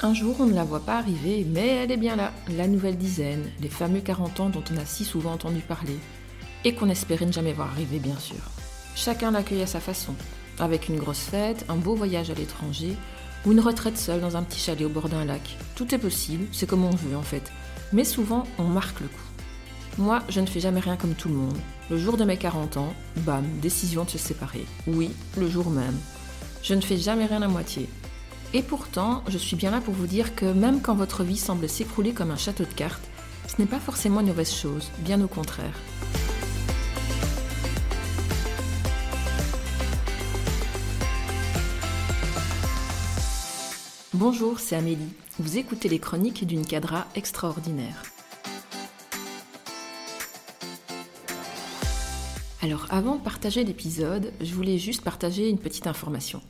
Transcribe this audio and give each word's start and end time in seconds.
Un 0.00 0.14
jour, 0.14 0.36
on 0.38 0.46
ne 0.46 0.54
la 0.54 0.62
voit 0.62 0.78
pas 0.78 0.98
arriver, 0.98 1.44
mais 1.44 1.66
elle 1.66 1.90
est 1.90 1.96
bien 1.96 2.14
là, 2.14 2.32
la 2.56 2.68
nouvelle 2.68 2.96
dizaine, 2.96 3.50
les 3.60 3.68
fameux 3.68 3.98
40 3.98 4.38
ans 4.38 4.48
dont 4.48 4.62
on 4.72 4.76
a 4.76 4.84
si 4.84 5.04
souvent 5.04 5.32
entendu 5.32 5.58
parler, 5.58 5.98
et 6.64 6.72
qu'on 6.72 6.88
espérait 6.88 7.26
ne 7.26 7.32
jamais 7.32 7.52
voir 7.52 7.72
arriver, 7.72 7.98
bien 7.98 8.16
sûr. 8.16 8.36
Chacun 8.94 9.32
l'accueille 9.32 9.62
à 9.62 9.66
sa 9.66 9.80
façon, 9.80 10.14
avec 10.60 10.88
une 10.88 11.00
grosse 11.00 11.24
fête, 11.24 11.64
un 11.68 11.74
beau 11.74 11.96
voyage 11.96 12.30
à 12.30 12.34
l'étranger, 12.34 12.94
ou 13.44 13.50
une 13.50 13.58
retraite 13.58 13.98
seule 13.98 14.20
dans 14.20 14.36
un 14.36 14.44
petit 14.44 14.60
chalet 14.60 14.86
au 14.86 14.88
bord 14.88 15.08
d'un 15.08 15.24
lac. 15.24 15.56
Tout 15.74 15.92
est 15.92 15.98
possible, 15.98 16.46
c'est 16.52 16.68
comme 16.68 16.84
on 16.84 16.90
veut 16.90 17.16
en 17.16 17.22
fait, 17.22 17.50
mais 17.92 18.04
souvent 18.04 18.44
on 18.58 18.64
marque 18.64 19.00
le 19.00 19.08
coup. 19.08 19.98
Moi, 19.98 20.22
je 20.28 20.38
ne 20.40 20.46
fais 20.46 20.60
jamais 20.60 20.78
rien 20.78 20.96
comme 20.96 21.14
tout 21.14 21.28
le 21.28 21.34
monde. 21.34 21.58
Le 21.90 21.98
jour 21.98 22.16
de 22.16 22.24
mes 22.24 22.36
40 22.36 22.76
ans, 22.76 22.94
bam, 23.16 23.44
décision 23.60 24.04
de 24.04 24.10
se 24.10 24.18
séparer. 24.18 24.64
Oui, 24.86 25.10
le 25.36 25.48
jour 25.48 25.70
même. 25.70 25.98
Je 26.62 26.74
ne 26.74 26.82
fais 26.82 26.98
jamais 26.98 27.26
rien 27.26 27.42
à 27.42 27.48
moitié. 27.48 27.88
Et 28.54 28.62
pourtant, 28.62 29.22
je 29.28 29.36
suis 29.36 29.56
bien 29.56 29.70
là 29.70 29.82
pour 29.82 29.92
vous 29.92 30.06
dire 30.06 30.34
que 30.34 30.46
même 30.46 30.80
quand 30.80 30.94
votre 30.94 31.22
vie 31.22 31.36
semble 31.36 31.68
s'écrouler 31.68 32.14
comme 32.14 32.30
un 32.30 32.36
château 32.36 32.64
de 32.64 32.72
cartes, 32.72 33.06
ce 33.46 33.60
n'est 33.60 33.68
pas 33.68 33.78
forcément 33.78 34.20
une 34.20 34.28
mauvaise 34.28 34.52
chose, 34.52 34.90
bien 35.00 35.20
au 35.20 35.28
contraire. 35.28 35.74
Bonjour, 44.14 44.58
c'est 44.60 44.76
Amélie. 44.76 45.12
Vous 45.38 45.58
écoutez 45.58 45.90
les 45.90 45.98
chroniques 45.98 46.46
d'une 46.46 46.64
cadra 46.64 47.06
extraordinaire. 47.14 48.02
Alors 52.62 52.86
avant 52.88 53.16
de 53.16 53.22
partager 53.22 53.62
l'épisode, 53.62 54.32
je 54.40 54.54
voulais 54.54 54.78
juste 54.78 55.02
partager 55.02 55.50
une 55.50 55.58
petite 55.58 55.86
information. 55.86 56.40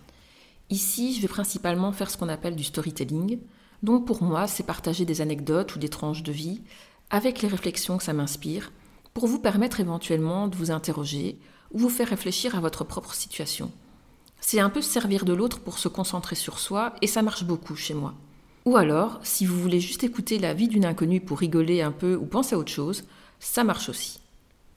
Ici, 0.70 1.14
je 1.14 1.22
vais 1.22 1.28
principalement 1.28 1.92
faire 1.92 2.10
ce 2.10 2.16
qu'on 2.16 2.28
appelle 2.28 2.56
du 2.56 2.64
storytelling. 2.64 3.38
Donc 3.82 4.06
pour 4.06 4.22
moi, 4.22 4.46
c'est 4.46 4.64
partager 4.64 5.04
des 5.04 5.20
anecdotes 5.20 5.76
ou 5.76 5.78
des 5.78 5.88
tranches 5.88 6.22
de 6.22 6.32
vie 6.32 6.60
avec 7.10 7.40
les 7.40 7.48
réflexions 7.48 7.96
que 7.96 8.04
ça 8.04 8.12
m'inspire 8.12 8.70
pour 9.14 9.26
vous 9.26 9.38
permettre 9.38 9.80
éventuellement 9.80 10.46
de 10.46 10.56
vous 10.56 10.70
interroger 10.70 11.38
ou 11.72 11.78
vous 11.78 11.88
faire 11.88 12.08
réfléchir 12.08 12.54
à 12.54 12.60
votre 12.60 12.84
propre 12.84 13.14
situation. 13.14 13.72
C'est 14.40 14.60
un 14.60 14.70
peu 14.70 14.82
servir 14.82 15.24
de 15.24 15.32
l'autre 15.32 15.60
pour 15.60 15.78
se 15.78 15.88
concentrer 15.88 16.36
sur 16.36 16.58
soi 16.58 16.94
et 17.02 17.06
ça 17.06 17.22
marche 17.22 17.44
beaucoup 17.44 17.74
chez 17.74 17.94
moi. 17.94 18.14
Ou 18.64 18.76
alors, 18.76 19.18
si 19.22 19.46
vous 19.46 19.58
voulez 19.58 19.80
juste 19.80 20.04
écouter 20.04 20.38
la 20.38 20.54
vie 20.54 20.68
d'une 20.68 20.84
inconnue 20.84 21.20
pour 21.20 21.38
rigoler 21.38 21.80
un 21.80 21.92
peu 21.92 22.14
ou 22.16 22.26
penser 22.26 22.54
à 22.54 22.58
autre 22.58 22.70
chose, 22.70 23.04
ça 23.40 23.64
marche 23.64 23.88
aussi. 23.88 24.20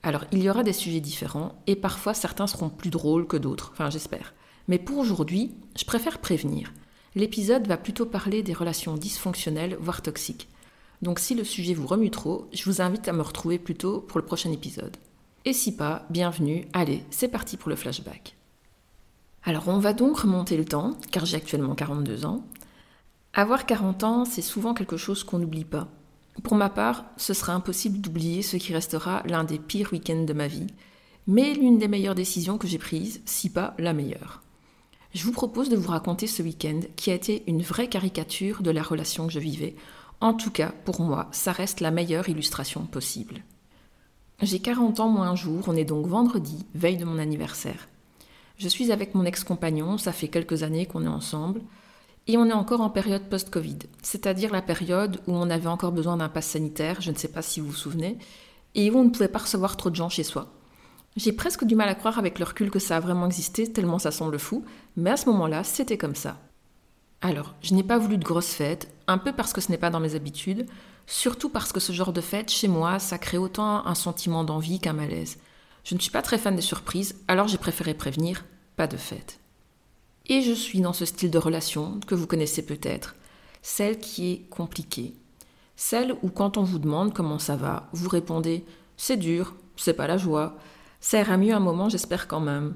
Alors, 0.04 0.26
il 0.32 0.42
y 0.42 0.50
aura 0.50 0.64
des 0.64 0.74
sujets 0.74 1.02
différents 1.02 1.62
et 1.68 1.76
parfois 1.76 2.14
certains 2.14 2.48
seront 2.48 2.70
plus 2.70 2.90
drôles 2.90 3.28
que 3.28 3.38
d'autres, 3.38 3.72
enfin 3.74 3.90
j'espère. 3.90 4.34
Mais 4.68 4.80
pour 4.80 4.98
aujourd'hui, 4.98 5.52
je 5.78 5.86
préfère 5.86 6.20
prévenir. 6.20 6.74
L'épisode 7.16 7.68
va 7.68 7.78
plutôt 7.78 8.06
parler 8.06 8.42
des 8.42 8.54
relations 8.54 8.96
dysfonctionnelles, 8.96 9.78
voire 9.80 10.02
toxiques. 10.02 10.48
Donc 11.02 11.20
si 11.20 11.36
le 11.36 11.44
sujet 11.44 11.74
vous 11.74 11.88
remue 11.88 12.12
trop, 12.12 12.48
je 12.54 12.64
vous 12.66 12.82
invite 12.82 13.08
à 13.08 13.14
me 13.14 13.22
retrouver 13.22 13.60
plutôt 13.60 14.00
pour 14.00 14.20
le 14.20 14.26
prochain 14.26 14.52
épisode. 14.52 14.96
Et 15.44 15.54
si 15.54 15.76
pas, 15.76 16.06
bienvenue, 16.10 16.68
allez, 16.74 17.04
c'est 17.10 17.28
parti 17.28 17.58
pour 17.58 17.70
le 17.70 17.76
flashback. 17.76 18.36
Alors 19.44 19.68
on 19.68 19.80
va 19.80 19.94
donc 19.94 20.20
remonter 20.20 20.56
le 20.56 20.66
temps, 20.66 20.98
car 21.12 21.26
j'ai 21.26 21.38
actuellement 21.38 21.74
42 21.74 22.26
ans. 22.26 22.46
Avoir 23.34 23.66
40 23.66 24.04
ans, 24.04 24.26
c'est 24.26 24.42
souvent 24.42 24.74
quelque 24.74 24.98
chose 24.98 25.24
qu'on 25.24 25.40
n'oublie 25.40 25.66
pas. 25.66 25.88
Pour 26.44 26.56
ma 26.56 26.70
part, 26.70 27.06
ce 27.18 27.34
sera 27.34 27.54
impossible 27.54 28.00
d'oublier 28.00 28.42
ce 28.44 28.58
qui 28.58 28.74
restera 28.74 29.24
l'un 29.26 29.44
des 29.44 29.58
pires 29.58 29.92
week-ends 29.92 30.24
de 30.24 30.34
ma 30.34 30.48
vie, 30.48 30.68
mais 31.28 31.54
l'une 31.56 31.80
des 31.80 31.88
meilleures 31.88 32.16
décisions 32.16 32.58
que 32.58 32.68
j'ai 32.68 32.78
prises, 32.78 33.22
si 33.26 33.50
pas 33.50 33.74
la 33.80 33.94
meilleure 33.94 34.42
je 35.14 35.26
vous 35.26 35.34
propose 35.34 35.70
de 35.70 35.76
vous 35.76 35.90
raconter 35.90 36.26
ce 36.26 36.42
week-end 36.42 36.80
qui 36.96 37.12
a 37.12 37.16
été 37.16 37.44
une 37.48 37.62
vraie 37.62 37.90
caricature 37.90 38.62
de 38.62 38.72
la 38.72 38.82
relation 38.82 39.28
que 39.28 39.34
je 39.34 39.40
vivais. 39.40 39.76
En 40.22 40.34
tout 40.34 40.52
cas, 40.52 40.72
pour 40.86 41.02
moi, 41.02 41.28
ça 41.32 41.52
reste 41.52 41.82
la 41.82 41.92
meilleure 41.92 42.30
illustration 42.30 42.86
possible. 42.86 43.44
J'ai 44.42 44.60
40 44.60 45.00
ans 45.02 45.10
moins 45.10 45.30
un 45.30 45.36
jour, 45.36 45.66
on 45.68 45.76
est 45.76 45.86
donc 45.86 46.08
vendredi, 46.08 46.66
veille 46.76 46.98
de 46.98 47.06
mon 47.06 47.20
anniversaire. 47.20 47.90
Je 48.58 48.68
suis 48.68 48.92
avec 48.92 49.14
mon 49.14 49.26
ex-compagnon, 49.26 49.98
ça 49.98 50.14
fait 50.14 50.30
quelques 50.30 50.64
années 50.64 50.86
qu'on 50.86 51.04
est 51.04 51.10
ensemble, 51.10 51.62
et 52.28 52.38
on 52.38 52.46
est 52.46 52.54
encore 52.54 52.82
en 52.82 52.90
période 52.90 53.30
post-Covid, 53.30 53.80
c'est-à-dire 54.02 54.52
la 54.52 54.62
période 54.62 55.20
où 55.28 55.34
on 55.34 55.50
avait 55.50 55.68
encore 55.68 55.92
besoin 55.92 56.18
d'un 56.18 56.30
pass 56.30 56.48
sanitaire, 56.48 57.02
je 57.02 57.12
ne 57.12 57.18
sais 57.18 57.28
pas 57.28 57.42
si 57.42 57.60
vous 57.60 57.68
vous 57.68 57.74
souvenez, 57.74 58.18
et 58.76 58.90
où 58.90 58.98
on 58.98 59.04
ne 59.04 59.10
pouvait 59.10 59.28
pas 59.28 59.40
recevoir 59.40 59.76
trop 59.78 59.90
de 59.90 59.96
gens 59.96 60.10
chez 60.10 60.24
soi. 60.24 60.52
J'ai 61.18 61.34
presque 61.34 61.66
du 61.66 61.76
mal 61.76 61.90
à 61.90 61.96
croire 61.96 62.20
avec 62.20 62.40
le 62.40 62.46
recul 62.46 62.72
que 62.72 62.80
ça 62.80 62.98
a 62.98 63.00
vraiment 63.02 63.26
existé, 63.26 63.72
tellement 63.72 64.00
ça 64.00 64.12
semble 64.12 64.40
fou, 64.40 64.64
mais 64.96 65.12
à 65.12 65.18
ce 65.18 65.28
moment-là, 65.30 65.64
c'était 65.64 65.98
comme 65.98 66.16
ça. 66.16 66.40
Alors, 67.22 67.54
je 67.62 67.74
n'ai 67.74 67.84
pas 67.84 67.98
voulu 67.98 68.18
de 68.18 68.24
grosses 68.24 68.54
fêtes, 68.54 68.90
un 69.08 69.18
peu 69.18 69.34
parce 69.34 69.52
que 69.52 69.62
ce 69.62 69.70
n'est 69.70 69.78
pas 69.78 69.90
dans 69.90 70.00
mes 70.00 70.16
habitudes, 70.16 70.66
surtout 71.06 71.50
parce 71.50 71.74
que 71.74 71.80
ce 71.80 71.92
genre 71.92 72.14
de 72.14 72.22
fête, 72.22 72.50
chez 72.50 72.68
moi, 72.68 72.98
ça 72.98 73.18
crée 73.18 73.38
autant 73.38 73.86
un 73.86 73.96
sentiment 73.96 74.44
d'envie 74.44 74.80
qu'un 74.80 74.94
malaise. 74.94 75.38
Je 75.84 75.96
ne 75.96 76.00
suis 76.00 76.12
pas 76.12 76.22
très 76.22 76.38
fan 76.38 76.56
des 76.56 76.62
surprises, 76.62 77.16
alors 77.28 77.48
j'ai 77.48 77.58
préféré 77.58 77.94
prévenir, 77.94 78.46
pas 78.78 78.88
de 78.88 78.98
fête. 78.98 79.40
Et 80.28 80.42
je 80.42 80.54
suis 80.54 80.80
dans 80.80 80.94
ce 80.94 81.06
style 81.06 81.30
de 81.30 81.38
relation 81.38 82.00
que 82.08 82.16
vous 82.16 82.28
connaissez 82.28 82.66
peut-être, 82.66 83.16
celle 83.62 84.00
qui 84.00 84.32
est 84.32 84.50
compliquée. 84.50 85.14
Celle 85.76 86.16
où 86.22 86.30
quand 86.30 86.58
on 86.58 86.64
vous 86.64 86.80
demande 86.80 87.14
comment 87.14 87.40
ça 87.40 87.56
va, 87.56 87.90
vous 87.92 88.10
répondez 88.10 88.64
c'est 88.98 89.18
dur, 89.18 89.56
c'est 89.78 89.96
pas 89.96 90.06
la 90.06 90.18
joie, 90.18 90.56
ça 91.02 91.20
ira 91.20 91.36
mieux 91.36 91.54
un 91.54 91.60
moment, 91.60 91.90
j'espère 91.90 92.28
quand 92.28 92.40
même. 92.40 92.76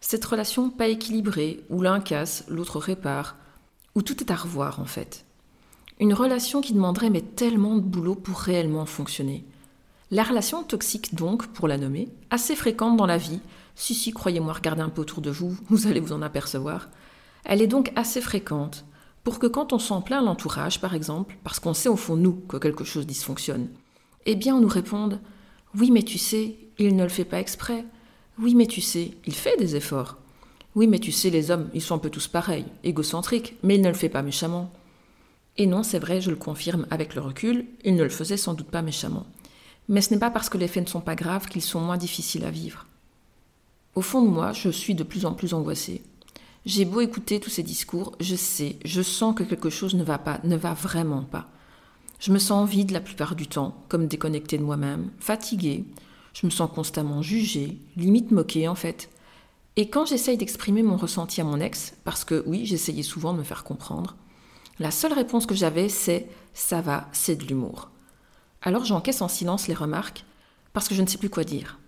Cette 0.00 0.24
relation 0.24 0.70
pas 0.70 0.86
équilibrée, 0.86 1.64
où 1.70 1.82
l'un 1.82 1.98
casse, 1.98 2.44
l'autre 2.48 2.78
répare, 2.78 3.36
où 3.94 4.02
tout 4.02 4.22
est 4.22 4.30
à 4.30 4.36
revoir 4.36 4.78
en 4.80 4.84
fait. 4.84 5.24
Une 5.98 6.14
relation 6.14 6.60
qui 6.60 6.74
demanderait 6.74 7.10
mais 7.10 7.22
tellement 7.22 7.74
de 7.74 7.80
boulot 7.80 8.14
pour 8.14 8.38
réellement 8.38 8.86
fonctionner. 8.86 9.44
La 10.10 10.22
relation 10.22 10.62
toxique 10.62 11.14
donc, 11.14 11.48
pour 11.48 11.66
la 11.68 11.78
nommer, 11.78 12.08
assez 12.30 12.54
fréquente 12.54 12.96
dans 12.96 13.06
la 13.06 13.18
vie, 13.18 13.40
si 13.74 13.94
si 13.94 14.12
croyez-moi, 14.12 14.52
regardez 14.52 14.82
un 14.82 14.88
peu 14.90 15.00
autour 15.00 15.20
de 15.20 15.30
vous, 15.30 15.56
vous 15.68 15.86
allez 15.86 16.00
vous 16.00 16.12
en 16.12 16.22
apercevoir. 16.22 16.88
Elle 17.44 17.62
est 17.62 17.66
donc 17.66 17.92
assez 17.96 18.20
fréquente, 18.20 18.84
pour 19.24 19.38
que 19.38 19.46
quand 19.46 19.72
on 19.72 19.78
s'en 19.78 20.02
plaint 20.02 20.24
l'entourage 20.24 20.80
par 20.80 20.94
exemple, 20.94 21.36
parce 21.44 21.60
qu'on 21.60 21.74
sait 21.74 21.88
au 21.88 21.96
fond 21.96 22.16
nous 22.16 22.34
que 22.34 22.58
quelque 22.58 22.84
chose 22.84 23.06
dysfonctionne, 23.06 23.68
eh 24.26 24.36
bien 24.36 24.54
on 24.54 24.60
nous 24.60 24.68
réponde 24.68 25.20
oui, 25.76 25.90
mais 25.90 26.02
tu 26.02 26.18
sais, 26.18 26.56
il 26.78 26.96
ne 26.96 27.02
le 27.02 27.08
fait 27.08 27.24
pas 27.24 27.40
exprès. 27.40 27.84
Oui, 28.38 28.54
mais 28.54 28.66
tu 28.66 28.80
sais, 28.80 29.12
il 29.26 29.34
fait 29.34 29.56
des 29.56 29.76
efforts. 29.76 30.16
Oui, 30.74 30.86
mais 30.86 30.98
tu 30.98 31.10
sais, 31.10 31.30
les 31.30 31.50
hommes, 31.50 31.68
ils 31.74 31.82
sont 31.82 31.96
un 31.96 31.98
peu 31.98 32.10
tous 32.10 32.28
pareils, 32.28 32.66
égocentriques, 32.84 33.56
mais 33.62 33.74
il 33.76 33.82
ne 33.82 33.88
le 33.88 33.94
fait 33.94 34.08
pas 34.08 34.22
méchamment. 34.22 34.70
Et 35.56 35.66
non, 35.66 35.82
c'est 35.82 35.98
vrai, 35.98 36.20
je 36.20 36.30
le 36.30 36.36
confirme 36.36 36.86
avec 36.90 37.14
le 37.16 37.20
recul, 37.20 37.66
il 37.84 37.96
ne 37.96 38.04
le 38.04 38.10
faisait 38.10 38.36
sans 38.36 38.54
doute 38.54 38.70
pas 38.70 38.82
méchamment. 38.82 39.26
Mais 39.88 40.00
ce 40.00 40.12
n'est 40.12 40.20
pas 40.20 40.30
parce 40.30 40.48
que 40.48 40.58
les 40.58 40.68
faits 40.68 40.84
ne 40.84 40.88
sont 40.88 41.00
pas 41.00 41.16
graves 41.16 41.48
qu'ils 41.48 41.62
sont 41.62 41.80
moins 41.80 41.96
difficiles 41.96 42.44
à 42.44 42.50
vivre. 42.50 42.86
Au 43.96 44.02
fond 44.02 44.22
de 44.22 44.28
moi, 44.28 44.52
je 44.52 44.68
suis 44.68 44.94
de 44.94 45.02
plus 45.02 45.26
en 45.26 45.32
plus 45.32 45.54
angoissée. 45.54 46.02
J'ai 46.64 46.84
beau 46.84 47.00
écouter 47.00 47.40
tous 47.40 47.50
ces 47.50 47.62
discours, 47.64 48.12
je 48.20 48.36
sais, 48.36 48.76
je 48.84 49.02
sens 49.02 49.34
que 49.34 49.42
quelque 49.42 49.70
chose 49.70 49.94
ne 49.94 50.04
va 50.04 50.18
pas, 50.18 50.38
ne 50.44 50.56
va 50.56 50.74
vraiment 50.74 51.22
pas. 51.22 51.48
Je 52.20 52.30
me 52.30 52.38
sens 52.38 52.68
vide 52.68 52.90
la 52.90 53.00
plupart 53.00 53.34
du 53.34 53.46
temps, 53.46 53.74
comme 53.88 54.06
déconnectée 54.06 54.58
de 54.58 54.62
moi-même, 54.62 55.10
fatiguée. 55.18 55.84
Je 56.40 56.46
me 56.46 56.52
sens 56.52 56.70
constamment 56.72 57.20
jugée, 57.20 57.78
limite 57.96 58.30
moquée 58.30 58.68
en 58.68 58.76
fait. 58.76 59.10
Et 59.74 59.90
quand 59.90 60.06
j'essaye 60.06 60.36
d'exprimer 60.36 60.84
mon 60.84 60.96
ressenti 60.96 61.40
à 61.40 61.44
mon 61.44 61.58
ex, 61.58 61.96
parce 62.04 62.24
que 62.24 62.44
oui, 62.46 62.64
j'essayais 62.64 63.02
souvent 63.02 63.32
de 63.32 63.38
me 63.38 63.42
faire 63.42 63.64
comprendre, 63.64 64.14
la 64.78 64.92
seule 64.92 65.12
réponse 65.12 65.46
que 65.46 65.56
j'avais 65.56 65.88
c'est 65.88 66.28
ça 66.54 66.80
va, 66.80 67.08
c'est 67.10 67.34
de 67.34 67.44
l'humour. 67.44 67.90
Alors 68.62 68.84
j'encaisse 68.84 69.20
en 69.20 69.26
silence 69.26 69.66
les 69.66 69.74
remarques, 69.74 70.24
parce 70.72 70.86
que 70.86 70.94
je 70.94 71.02
ne 71.02 71.08
sais 71.08 71.18
plus 71.18 71.28
quoi 71.28 71.42
dire. 71.42 71.80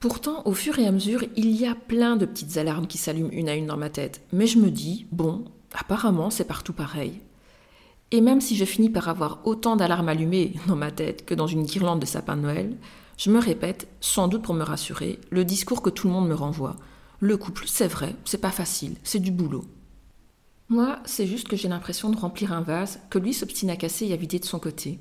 Pourtant, 0.00 0.42
au 0.44 0.52
fur 0.52 0.78
et 0.78 0.86
à 0.86 0.92
mesure, 0.92 1.24
il 1.36 1.50
y 1.52 1.66
a 1.66 1.74
plein 1.74 2.16
de 2.16 2.26
petites 2.26 2.58
alarmes 2.58 2.86
qui 2.86 2.98
s'allument 2.98 3.32
une 3.32 3.48
à 3.48 3.54
une 3.54 3.66
dans 3.66 3.78
ma 3.78 3.88
tête, 3.88 4.20
mais 4.34 4.46
je 4.46 4.58
me 4.58 4.70
dis, 4.70 5.06
bon, 5.12 5.46
apparemment 5.72 6.28
c'est 6.28 6.44
partout 6.44 6.74
pareil. 6.74 7.22
Et 8.10 8.20
même 8.20 8.42
si 8.42 8.54
je 8.54 8.66
finis 8.66 8.90
par 8.90 9.08
avoir 9.08 9.40
autant 9.46 9.76
d'alarmes 9.76 10.10
allumées 10.10 10.52
dans 10.66 10.76
ma 10.76 10.90
tête 10.90 11.24
que 11.24 11.34
dans 11.34 11.46
une 11.46 11.64
guirlande 11.64 12.00
de 12.00 12.06
sapin 12.06 12.36
de 12.36 12.42
Noël, 12.42 12.76
je 13.16 13.30
me 13.30 13.40
répète, 13.40 13.88
sans 14.00 14.28
doute 14.28 14.42
pour 14.42 14.54
me 14.54 14.62
rassurer, 14.62 15.18
le 15.30 15.44
discours 15.44 15.82
que 15.82 15.90
tout 15.90 16.06
le 16.06 16.12
monde 16.12 16.28
me 16.28 16.34
renvoie. 16.34 16.76
Le 17.20 17.36
couple, 17.36 17.64
c'est 17.66 17.88
vrai, 17.88 18.14
c'est 18.24 18.40
pas 18.40 18.50
facile, 18.50 18.96
c'est 19.04 19.20
du 19.20 19.30
boulot. 19.30 19.64
Moi, 20.68 20.98
c'est 21.04 21.26
juste 21.26 21.48
que 21.48 21.56
j'ai 21.56 21.68
l'impression 21.68 22.10
de 22.10 22.16
remplir 22.16 22.52
un 22.52 22.60
vase 22.60 23.00
que 23.08 23.18
lui 23.18 23.32
s'obstine 23.32 23.70
à 23.70 23.76
casser 23.76 24.06
et 24.06 24.12
à 24.12 24.16
vider 24.16 24.38
de 24.38 24.44
son 24.44 24.58
côté. 24.58 24.98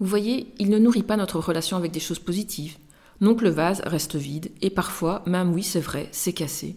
Vous 0.00 0.06
voyez, 0.06 0.52
il 0.58 0.70
ne 0.70 0.78
nourrit 0.78 1.02
pas 1.02 1.16
notre 1.16 1.38
relation 1.38 1.76
avec 1.76 1.92
des 1.92 2.00
choses 2.00 2.18
positives. 2.18 2.76
Donc 3.20 3.42
le 3.42 3.50
vase 3.50 3.82
reste 3.84 4.16
vide, 4.16 4.50
et 4.62 4.70
parfois, 4.70 5.22
même 5.26 5.52
oui, 5.52 5.62
c'est 5.62 5.80
vrai, 5.80 6.08
c'est 6.12 6.32
cassé. 6.32 6.76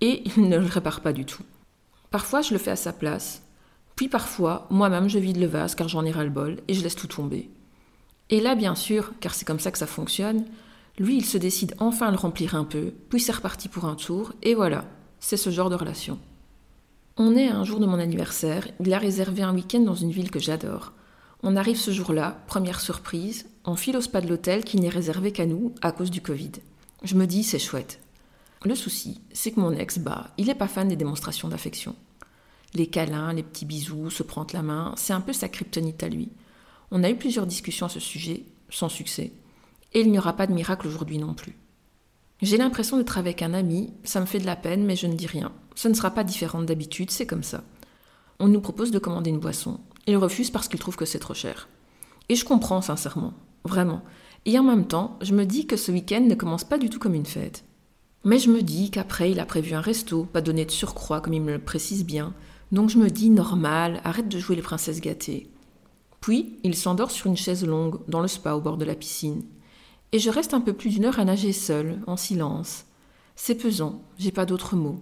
Et 0.00 0.22
il 0.36 0.48
ne 0.48 0.58
le 0.58 0.66
répare 0.66 1.00
pas 1.00 1.12
du 1.12 1.24
tout. 1.24 1.42
Parfois, 2.10 2.40
je 2.40 2.52
le 2.52 2.58
fais 2.58 2.70
à 2.70 2.76
sa 2.76 2.92
place, 2.92 3.42
puis 3.96 4.08
parfois, 4.08 4.66
moi-même, 4.70 5.10
je 5.10 5.18
vide 5.18 5.36
le 5.36 5.46
vase 5.46 5.74
car 5.74 5.88
j'en 5.88 6.06
ai 6.06 6.10
ras-le-bol 6.10 6.62
et 6.68 6.72
je 6.74 6.82
laisse 6.82 6.94
tout 6.94 7.06
tomber. 7.06 7.50
Et 8.30 8.40
là, 8.40 8.54
bien 8.54 8.74
sûr, 8.74 9.12
car 9.20 9.34
c'est 9.34 9.44
comme 9.44 9.60
ça 9.60 9.70
que 9.70 9.78
ça 9.78 9.86
fonctionne, 9.86 10.44
lui, 10.98 11.16
il 11.16 11.24
se 11.24 11.38
décide 11.38 11.74
enfin 11.78 12.08
à 12.08 12.10
le 12.10 12.16
remplir 12.16 12.54
un 12.54 12.64
peu, 12.64 12.92
puis 13.08 13.20
c'est 13.20 13.32
reparti 13.32 13.68
pour 13.68 13.84
un 13.84 13.96
tour, 13.96 14.32
et 14.42 14.54
voilà, 14.54 14.84
c'est 15.18 15.36
ce 15.36 15.50
genre 15.50 15.70
de 15.70 15.74
relation. 15.74 16.18
On 17.16 17.36
est 17.36 17.48
un 17.48 17.64
jour 17.64 17.80
de 17.80 17.86
mon 17.86 17.98
anniversaire, 17.98 18.68
il 18.78 18.94
a 18.94 18.98
réservé 18.98 19.42
un 19.42 19.54
week-end 19.54 19.80
dans 19.80 19.94
une 19.94 20.12
ville 20.12 20.30
que 20.30 20.38
j'adore. 20.38 20.92
On 21.42 21.56
arrive 21.56 21.76
ce 21.76 21.90
jour-là, 21.90 22.38
première 22.46 22.80
surprise, 22.80 23.48
on 23.64 23.76
file 23.76 23.96
au 23.96 24.00
spa 24.00 24.20
de 24.20 24.28
l'hôtel 24.28 24.64
qui 24.64 24.78
n'est 24.78 24.88
réservé 24.88 25.32
qu'à 25.32 25.46
nous 25.46 25.74
à 25.82 25.90
cause 25.90 26.10
du 26.10 26.20
Covid. 26.20 26.52
Je 27.02 27.14
me 27.14 27.26
dis, 27.26 27.44
c'est 27.44 27.58
chouette. 27.58 27.98
Le 28.64 28.74
souci, 28.74 29.20
c'est 29.32 29.52
que 29.52 29.60
mon 29.60 29.72
ex, 29.72 29.98
bah, 29.98 30.28
il 30.36 30.46
n'est 30.46 30.54
pas 30.54 30.68
fan 30.68 30.86
des 30.86 30.96
démonstrations 30.96 31.48
d'affection. 31.48 31.96
Les 32.74 32.86
câlins, 32.86 33.32
les 33.32 33.42
petits 33.42 33.64
bisous, 33.64 34.10
se 34.10 34.22
prendre 34.22 34.54
la 34.54 34.62
main, 34.62 34.92
c'est 34.96 35.14
un 35.14 35.22
peu 35.22 35.32
sa 35.32 35.48
kryptonite 35.48 36.02
à 36.02 36.08
lui. 36.08 36.30
On 36.90 37.04
a 37.04 37.10
eu 37.10 37.16
plusieurs 37.16 37.46
discussions 37.46 37.86
à 37.86 37.90
ce 37.90 38.00
sujet, 38.00 38.44
sans 38.68 38.88
succès. 38.88 39.32
Et 39.92 40.00
il 40.00 40.10
n'y 40.10 40.18
aura 40.18 40.34
pas 40.34 40.46
de 40.46 40.52
miracle 40.52 40.86
aujourd'hui 40.86 41.18
non 41.18 41.34
plus. 41.34 41.56
J'ai 42.42 42.56
l'impression 42.56 42.96
d'être 42.96 43.18
avec 43.18 43.42
un 43.42 43.52
ami, 43.52 43.92
ça 44.02 44.20
me 44.20 44.26
fait 44.26 44.38
de 44.38 44.46
la 44.46 44.56
peine, 44.56 44.84
mais 44.84 44.96
je 44.96 45.06
ne 45.06 45.14
dis 45.14 45.26
rien. 45.26 45.52
Ce 45.74 45.88
ne 45.88 45.94
sera 45.94 46.10
pas 46.10 46.24
différent 46.24 46.62
d'habitude, 46.62 47.10
c'est 47.10 47.26
comme 47.26 47.42
ça. 47.42 47.62
On 48.38 48.48
nous 48.48 48.60
propose 48.60 48.90
de 48.90 48.98
commander 48.98 49.30
une 49.30 49.38
boisson. 49.38 49.80
Il 50.06 50.16
refuse 50.16 50.50
parce 50.50 50.66
qu'il 50.68 50.80
trouve 50.80 50.96
que 50.96 51.04
c'est 51.04 51.18
trop 51.18 51.34
cher. 51.34 51.68
Et 52.28 52.36
je 52.36 52.44
comprends 52.44 52.80
sincèrement, 52.80 53.34
vraiment. 53.64 54.02
Et 54.46 54.58
en 54.58 54.62
même 54.62 54.86
temps, 54.86 55.18
je 55.20 55.34
me 55.34 55.44
dis 55.44 55.66
que 55.66 55.76
ce 55.76 55.92
week-end 55.92 56.22
ne 56.22 56.34
commence 56.34 56.64
pas 56.64 56.78
du 56.78 56.88
tout 56.88 56.98
comme 56.98 57.14
une 57.14 57.26
fête. 57.26 57.64
Mais 58.24 58.38
je 58.38 58.50
me 58.50 58.62
dis 58.62 58.90
qu'après, 58.90 59.30
il 59.30 59.40
a 59.40 59.46
prévu 59.46 59.74
un 59.74 59.80
resto, 59.80 60.24
pas 60.24 60.40
donné 60.40 60.64
de 60.64 60.70
surcroît 60.70 61.20
comme 61.20 61.34
il 61.34 61.42
me 61.42 61.52
le 61.52 61.58
précise 61.58 62.04
bien. 62.04 62.34
Donc 62.72 62.88
je 62.88 62.98
me 62.98 63.10
dis, 63.10 63.30
normal, 63.30 64.00
arrête 64.04 64.28
de 64.28 64.38
jouer 64.38 64.56
les 64.56 64.62
princesses 64.62 65.00
gâtées. 65.00 65.50
Puis, 66.20 66.58
il 66.64 66.76
s'endort 66.76 67.10
sur 67.10 67.26
une 67.26 67.36
chaise 67.36 67.64
longue, 67.66 67.98
dans 68.08 68.20
le 68.20 68.28
spa 68.28 68.52
au 68.52 68.60
bord 68.60 68.76
de 68.76 68.84
la 68.84 68.94
piscine. 68.94 69.42
Et 70.12 70.18
je 70.18 70.30
reste 70.30 70.54
un 70.54 70.60
peu 70.60 70.72
plus 70.72 70.90
d'une 70.90 71.06
heure 71.06 71.18
à 71.18 71.24
nager 71.24 71.52
seule, 71.52 72.00
en 72.06 72.16
silence. 72.16 72.84
C'est 73.36 73.54
pesant, 73.54 74.02
j'ai 74.18 74.32
pas 74.32 74.44
d'autres 74.44 74.76
mots. 74.76 75.00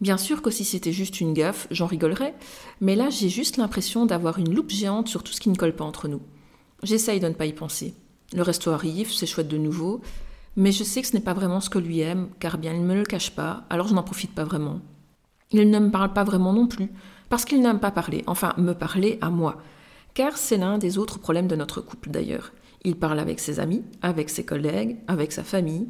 Bien 0.00 0.16
sûr 0.16 0.42
que 0.42 0.50
si 0.50 0.64
c'était 0.64 0.92
juste 0.92 1.20
une 1.20 1.34
gaffe, 1.34 1.66
j'en 1.72 1.86
rigolerais, 1.86 2.34
mais 2.80 2.94
là 2.94 3.10
j'ai 3.10 3.28
juste 3.28 3.56
l'impression 3.56 4.06
d'avoir 4.06 4.38
une 4.38 4.54
loupe 4.54 4.70
géante 4.70 5.08
sur 5.08 5.24
tout 5.24 5.32
ce 5.32 5.40
qui 5.40 5.48
ne 5.48 5.56
colle 5.56 5.74
pas 5.74 5.84
entre 5.84 6.06
nous. 6.06 6.20
J'essaye 6.84 7.18
de 7.18 7.26
ne 7.26 7.34
pas 7.34 7.46
y 7.46 7.52
penser. 7.52 7.94
Le 8.32 8.42
resto 8.42 8.70
arrive, 8.70 9.12
c'est 9.12 9.26
chouette 9.26 9.48
de 9.48 9.58
nouveau, 9.58 10.00
mais 10.54 10.70
je 10.70 10.84
sais 10.84 11.02
que 11.02 11.08
ce 11.08 11.14
n'est 11.14 11.22
pas 11.22 11.34
vraiment 11.34 11.60
ce 11.60 11.70
que 11.70 11.80
lui 11.80 11.98
aime, 11.98 12.28
car 12.38 12.58
bien 12.58 12.74
il 12.74 12.82
ne 12.82 12.86
me 12.86 12.94
le 12.94 13.04
cache 13.04 13.32
pas, 13.32 13.64
alors 13.70 13.88
je 13.88 13.94
n'en 13.94 14.04
profite 14.04 14.34
pas 14.34 14.44
vraiment. 14.44 14.80
Il 15.50 15.68
ne 15.68 15.78
me 15.80 15.90
parle 15.90 16.12
pas 16.12 16.24
vraiment 16.24 16.52
non 16.52 16.68
plus, 16.68 16.92
parce 17.28 17.44
qu'il 17.44 17.60
n'aime 17.60 17.80
pas 17.80 17.90
parler, 17.90 18.22
enfin 18.28 18.54
me 18.56 18.74
parler 18.74 19.18
à 19.20 19.30
moi, 19.30 19.60
car 20.14 20.36
c'est 20.36 20.56
l'un 20.56 20.78
des 20.78 20.98
autres 20.98 21.18
problèmes 21.18 21.48
de 21.48 21.56
notre 21.56 21.80
couple 21.80 22.10
d'ailleurs. 22.10 22.52
Il 22.84 22.96
parle 22.96 23.18
avec 23.18 23.40
ses 23.40 23.60
amis, 23.60 23.84
avec 24.02 24.30
ses 24.30 24.44
collègues, 24.44 24.96
avec 25.06 25.32
sa 25.32 25.44
famille, 25.44 25.88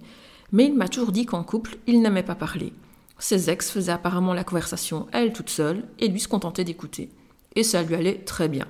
mais 0.52 0.66
il 0.66 0.74
m'a 0.74 0.88
toujours 0.88 1.12
dit 1.12 1.26
qu'en 1.26 1.44
couple, 1.44 1.78
il 1.86 2.00
n'aimait 2.00 2.22
pas 2.22 2.34
parler. 2.34 2.72
Ses 3.18 3.50
ex 3.50 3.70
faisaient 3.70 3.92
apparemment 3.92 4.34
la 4.34 4.44
conversation 4.44 5.06
elle 5.12 5.32
toute 5.32 5.50
seule 5.50 5.84
et 5.98 6.08
lui 6.08 6.20
se 6.20 6.28
contentait 6.28 6.64
d'écouter. 6.64 7.10
Et 7.56 7.62
ça 7.62 7.82
lui 7.82 7.94
allait 7.94 8.24
très 8.24 8.48
bien. 8.48 8.66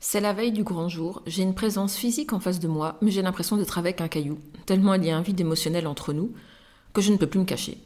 C'est 0.00 0.20
la 0.20 0.32
veille 0.32 0.52
du 0.52 0.62
grand 0.62 0.88
jour, 0.88 1.22
j'ai 1.26 1.42
une 1.42 1.54
présence 1.54 1.96
physique 1.96 2.32
en 2.32 2.40
face 2.40 2.60
de 2.60 2.68
moi, 2.68 2.98
mais 3.00 3.10
j'ai 3.10 3.22
l'impression 3.22 3.56
d'être 3.56 3.78
avec 3.78 4.00
un 4.00 4.08
caillou, 4.08 4.38
tellement 4.66 4.94
il 4.94 5.04
y 5.04 5.10
a 5.10 5.16
un 5.16 5.22
vide 5.22 5.40
émotionnel 5.40 5.86
entre 5.86 6.12
nous, 6.12 6.32
que 6.92 7.00
je 7.00 7.12
ne 7.12 7.16
peux 7.16 7.26
plus 7.26 7.40
me 7.40 7.44
cacher. 7.44 7.78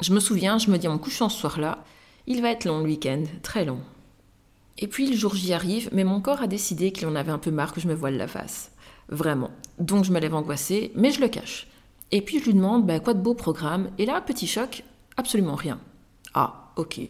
Je 0.00 0.12
me 0.12 0.20
souviens, 0.20 0.58
je 0.58 0.70
me 0.70 0.78
dis 0.78 0.88
en 0.88 0.98
couchant 0.98 1.28
ce 1.28 1.38
soir-là, 1.38 1.84
il 2.26 2.42
va 2.42 2.50
être 2.50 2.64
long 2.64 2.78
le 2.78 2.86
week-end, 2.86 3.22
très 3.42 3.64
long. 3.64 3.80
Et 4.78 4.86
puis 4.86 5.08
le 5.08 5.16
jour 5.16 5.34
j'y 5.34 5.52
arrive, 5.52 5.88
mais 5.92 6.04
mon 6.04 6.20
corps 6.20 6.42
a 6.42 6.46
décidé 6.46 6.92
qu'il 6.92 7.06
en 7.06 7.14
avait 7.14 7.32
un 7.32 7.38
peu 7.38 7.50
marre 7.50 7.72
que 7.72 7.80
je 7.80 7.88
me 7.88 7.94
voile 7.94 8.16
la 8.16 8.28
face. 8.28 8.72
Vraiment. 9.08 9.50
Donc 9.78 10.04
je 10.04 10.12
me 10.12 10.20
lève 10.20 10.34
angoissée, 10.34 10.92
mais 10.94 11.10
je 11.10 11.20
le 11.20 11.28
cache. 11.28 11.68
Et 12.10 12.20
puis 12.22 12.38
je 12.38 12.44
lui 12.44 12.54
demande 12.54 12.86
bah, 12.86 13.00
quoi 13.00 13.14
de 13.14 13.20
beau 13.20 13.34
programme, 13.34 13.90
et 13.98 14.06
là, 14.06 14.20
petit 14.20 14.46
choc, 14.46 14.84
absolument 15.16 15.54
rien. 15.54 15.80
Ah, 16.34 16.72
ok. 16.76 17.00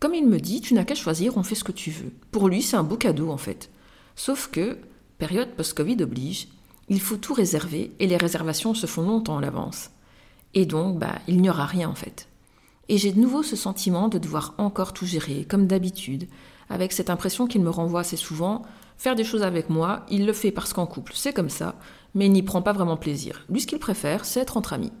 Comme 0.00 0.14
il 0.14 0.26
me 0.26 0.38
dit, 0.38 0.60
tu 0.60 0.74
n'as 0.74 0.84
qu'à 0.84 0.94
choisir, 0.94 1.36
on 1.36 1.42
fait 1.42 1.54
ce 1.54 1.64
que 1.64 1.72
tu 1.72 1.90
veux. 1.90 2.12
Pour 2.30 2.48
lui, 2.48 2.62
c'est 2.62 2.76
un 2.76 2.82
beau 2.82 2.96
cadeau 2.96 3.30
en 3.30 3.38
fait. 3.38 3.70
Sauf 4.14 4.48
que, 4.50 4.78
période 5.18 5.50
post-Covid 5.50 6.02
oblige, 6.02 6.48
il 6.88 7.00
faut 7.00 7.16
tout 7.16 7.34
réserver 7.34 7.92
et 7.98 8.06
les 8.06 8.16
réservations 8.16 8.74
se 8.74 8.86
font 8.86 9.02
longtemps 9.02 9.38
à 9.38 9.40
l'avance. 9.40 9.90
Et 10.54 10.66
donc, 10.66 10.98
bah, 10.98 11.18
il 11.28 11.40
n'y 11.40 11.50
aura 11.50 11.66
rien 11.66 11.88
en 11.88 11.94
fait. 11.94 12.28
Et 12.88 12.98
j'ai 12.98 13.12
de 13.12 13.20
nouveau 13.20 13.42
ce 13.42 13.56
sentiment 13.56 14.08
de 14.08 14.18
devoir 14.18 14.54
encore 14.58 14.92
tout 14.92 15.06
gérer, 15.06 15.44
comme 15.44 15.66
d'habitude, 15.66 16.28
avec 16.68 16.92
cette 16.92 17.10
impression 17.10 17.46
qu'il 17.46 17.62
me 17.62 17.70
renvoie 17.70 18.00
assez 18.00 18.16
souvent 18.16 18.62
Faire 18.98 19.14
des 19.14 19.24
choses 19.24 19.42
avec 19.42 19.68
moi, 19.68 20.06
il 20.10 20.26
le 20.26 20.32
fait 20.32 20.50
parce 20.50 20.72
qu'en 20.72 20.86
couple, 20.86 21.12
c'est 21.14 21.32
comme 21.32 21.50
ça, 21.50 21.74
mais 22.14 22.26
il 22.26 22.32
n'y 22.32 22.42
prend 22.42 22.62
pas 22.62 22.72
vraiment 22.72 22.96
plaisir. 22.96 23.44
Lui, 23.50 23.60
ce 23.60 23.66
qu'il 23.66 23.78
préfère, 23.78 24.24
c'est 24.24 24.40
être 24.40 24.56
entre 24.56 24.72
amis. 24.72 24.92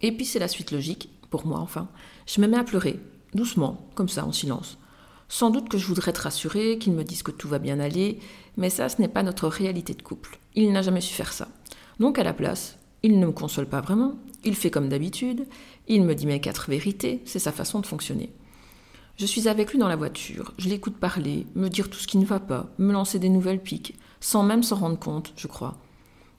Et 0.00 0.12
puis 0.12 0.24
c'est 0.24 0.38
la 0.38 0.48
suite 0.48 0.70
logique, 0.70 1.10
pour 1.30 1.46
moi 1.46 1.60
enfin. 1.60 1.88
Je 2.26 2.40
me 2.40 2.46
mets 2.46 2.56
à 2.56 2.64
pleurer, 2.64 2.98
doucement, 3.34 3.86
comme 3.94 4.08
ça, 4.08 4.24
en 4.24 4.32
silence. 4.32 4.78
Sans 5.28 5.50
doute 5.50 5.68
que 5.68 5.78
je 5.78 5.86
voudrais 5.86 6.12
te 6.12 6.22
rassurer, 6.22 6.78
qu'il 6.78 6.94
me 6.94 7.04
dise 7.04 7.22
que 7.22 7.30
tout 7.30 7.48
va 7.48 7.58
bien 7.58 7.80
aller, 7.80 8.18
mais 8.56 8.70
ça, 8.70 8.88
ce 8.88 9.00
n'est 9.00 9.08
pas 9.08 9.22
notre 9.22 9.48
réalité 9.48 9.94
de 9.94 10.02
couple. 10.02 10.38
Il 10.54 10.72
n'a 10.72 10.82
jamais 10.82 11.00
su 11.00 11.14
faire 11.14 11.32
ça. 11.32 11.48
Donc 12.00 12.18
à 12.18 12.24
la 12.24 12.32
place, 12.32 12.78
il 13.02 13.18
ne 13.18 13.26
me 13.26 13.32
console 13.32 13.66
pas 13.66 13.80
vraiment, 13.80 14.14
il 14.44 14.56
fait 14.56 14.70
comme 14.70 14.88
d'habitude, 14.88 15.46
il 15.86 16.02
me 16.02 16.14
dit 16.14 16.26
mes 16.26 16.40
quatre 16.40 16.68
vérités, 16.70 17.22
c'est 17.24 17.38
sa 17.38 17.52
façon 17.52 17.80
de 17.80 17.86
fonctionner. 17.86 18.32
Je 19.16 19.26
suis 19.26 19.46
avec 19.46 19.70
lui 19.70 19.78
dans 19.78 19.88
la 19.88 19.96
voiture, 19.96 20.54
je 20.58 20.68
l'écoute 20.68 20.96
parler, 20.96 21.46
me 21.54 21.68
dire 21.68 21.90
tout 21.90 21.98
ce 21.98 22.06
qui 22.06 22.16
ne 22.16 22.24
va 22.24 22.40
pas, 22.40 22.70
me 22.78 22.92
lancer 22.92 23.18
des 23.18 23.28
nouvelles 23.28 23.62
piques, 23.62 23.94
sans 24.20 24.42
même 24.42 24.62
s'en 24.62 24.76
rendre 24.76 24.98
compte, 24.98 25.34
je 25.36 25.46
crois. 25.46 25.76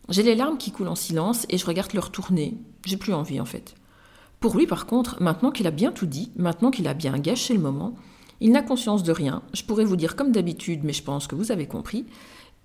J'ai 0.09 0.23
les 0.23 0.35
larmes 0.35 0.57
qui 0.57 0.71
coulent 0.71 0.87
en 0.87 0.95
silence 0.95 1.45
et 1.49 1.57
je 1.57 1.65
regarde 1.65 1.93
leur 1.93 2.11
tourner. 2.11 2.57
J'ai 2.85 2.97
plus 2.97 3.13
envie 3.13 3.39
en 3.39 3.45
fait. 3.45 3.75
Pour 4.39 4.57
lui 4.57 4.65
par 4.65 4.87
contre, 4.87 5.21
maintenant 5.21 5.51
qu'il 5.51 5.67
a 5.67 5.71
bien 5.71 5.91
tout 5.91 6.07
dit, 6.07 6.31
maintenant 6.35 6.71
qu'il 6.71 6.87
a 6.87 6.93
bien 6.93 7.17
gâché 7.19 7.53
le 7.53 7.59
moment, 7.59 7.95
il 8.41 8.51
n'a 8.51 8.63
conscience 8.63 9.03
de 9.03 9.11
rien. 9.11 9.43
Je 9.53 9.63
pourrais 9.63 9.85
vous 9.85 9.95
dire 9.95 10.15
comme 10.15 10.31
d'habitude, 10.31 10.81
mais 10.83 10.93
je 10.93 11.03
pense 11.03 11.27
que 11.27 11.35
vous 11.35 11.51
avez 11.51 11.67
compris. 11.67 12.05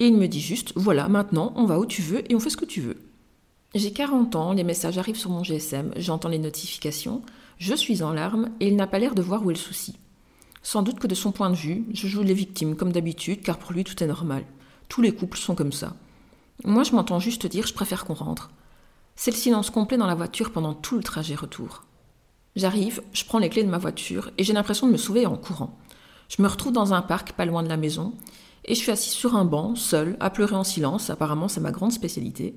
Et 0.01 0.07
il 0.07 0.17
me 0.17 0.27
dit 0.27 0.41
juste, 0.41 0.73
voilà, 0.75 1.09
maintenant 1.09 1.53
on 1.55 1.67
va 1.67 1.79
où 1.79 1.87
tu 1.87 2.03
veux 2.03 2.29
et 2.31 2.35
on 2.35 2.41
fait 2.41 2.51
ce 2.51 2.57
que 2.57 2.65
tu 2.65 2.81
veux. 2.81 2.97
J'ai 3.79 3.93
40 3.93 4.35
ans, 4.35 4.55
les 4.55 4.65
messages 4.65 4.99
arrivent 4.99 5.15
sur 5.15 5.31
mon 5.31 5.45
GSM, 5.45 5.93
j'entends 5.95 6.29
les 6.29 6.41
notifications, 6.41 7.23
je 7.59 7.77
suis 7.77 8.03
en 8.03 8.13
larmes 8.13 8.49
et 8.59 8.67
il 8.67 8.75
n'a 8.75 8.89
pas 8.89 8.99
l'air 8.99 9.15
de 9.15 9.23
voir 9.23 9.47
où 9.47 9.53
est 9.53 9.55
le 9.55 9.59
souci. 9.59 9.95
Sans 10.65 10.83
doute 10.83 10.99
que 10.99 11.07
de 11.07 11.15
son 11.15 11.31
point 11.31 11.49
de 11.49 11.55
vue, 11.55 11.85
je 11.93 12.09
joue 12.09 12.25
les 12.25 12.35
victimes 12.35 12.75
comme 12.75 12.91
d'habitude, 12.91 13.41
car 13.41 13.57
pour 13.57 13.73
lui 13.73 13.85
tout 13.85 14.03
est 14.03 14.09
normal. 14.09 14.43
Tous 14.89 15.01
les 15.01 15.15
couples 15.15 15.39
sont 15.39 15.55
comme 15.55 15.71
ça. 15.71 15.95
Moi, 16.65 16.83
je 16.83 16.91
m'entends 16.91 17.21
juste 17.21 17.47
dire 17.47 17.69
je 17.69 17.73
préfère 17.73 18.05
qu'on 18.05 18.15
rentre. 18.15 18.51
C'est 19.15 19.31
le 19.31 19.37
silence 19.37 19.71
complet 19.71 19.97
dans 19.97 20.09
la 20.09 20.17
voiture 20.17 20.51
pendant 20.51 20.75
tout 20.75 20.97
le 20.97 21.05
trajet 21.05 21.37
retour. 21.37 21.85
J'arrive, 22.57 23.01
je 23.13 23.25
prends 23.27 23.39
les 23.39 23.49
clés 23.49 23.63
de 23.63 23.71
ma 23.71 23.79
voiture 23.79 24.33
et 24.39 24.43
j'ai 24.43 24.55
l'impression 24.55 24.89
de 24.89 24.93
me 24.93 24.97
sauver 24.97 25.25
en 25.25 25.37
courant. 25.37 25.79
Je 26.29 26.43
me 26.43 26.49
retrouve 26.49 26.73
dans 26.73 26.95
un 26.95 27.03
parc 27.03 27.31
pas 27.35 27.47
loin 27.47 27.63
de 27.63 27.69
la 27.69 27.77
maison 27.77 28.13
et 28.65 28.75
je 28.75 28.81
suis 28.81 28.91
assis 28.91 29.11
sur 29.11 29.37
un 29.37 29.45
banc, 29.45 29.77
seul, 29.77 30.17
à 30.19 30.31
pleurer 30.31 30.57
en 30.57 30.65
silence, 30.65 31.11
apparemment 31.11 31.47
c'est 31.47 31.61
ma 31.61 31.71
grande 31.71 31.93
spécialité, 31.93 32.57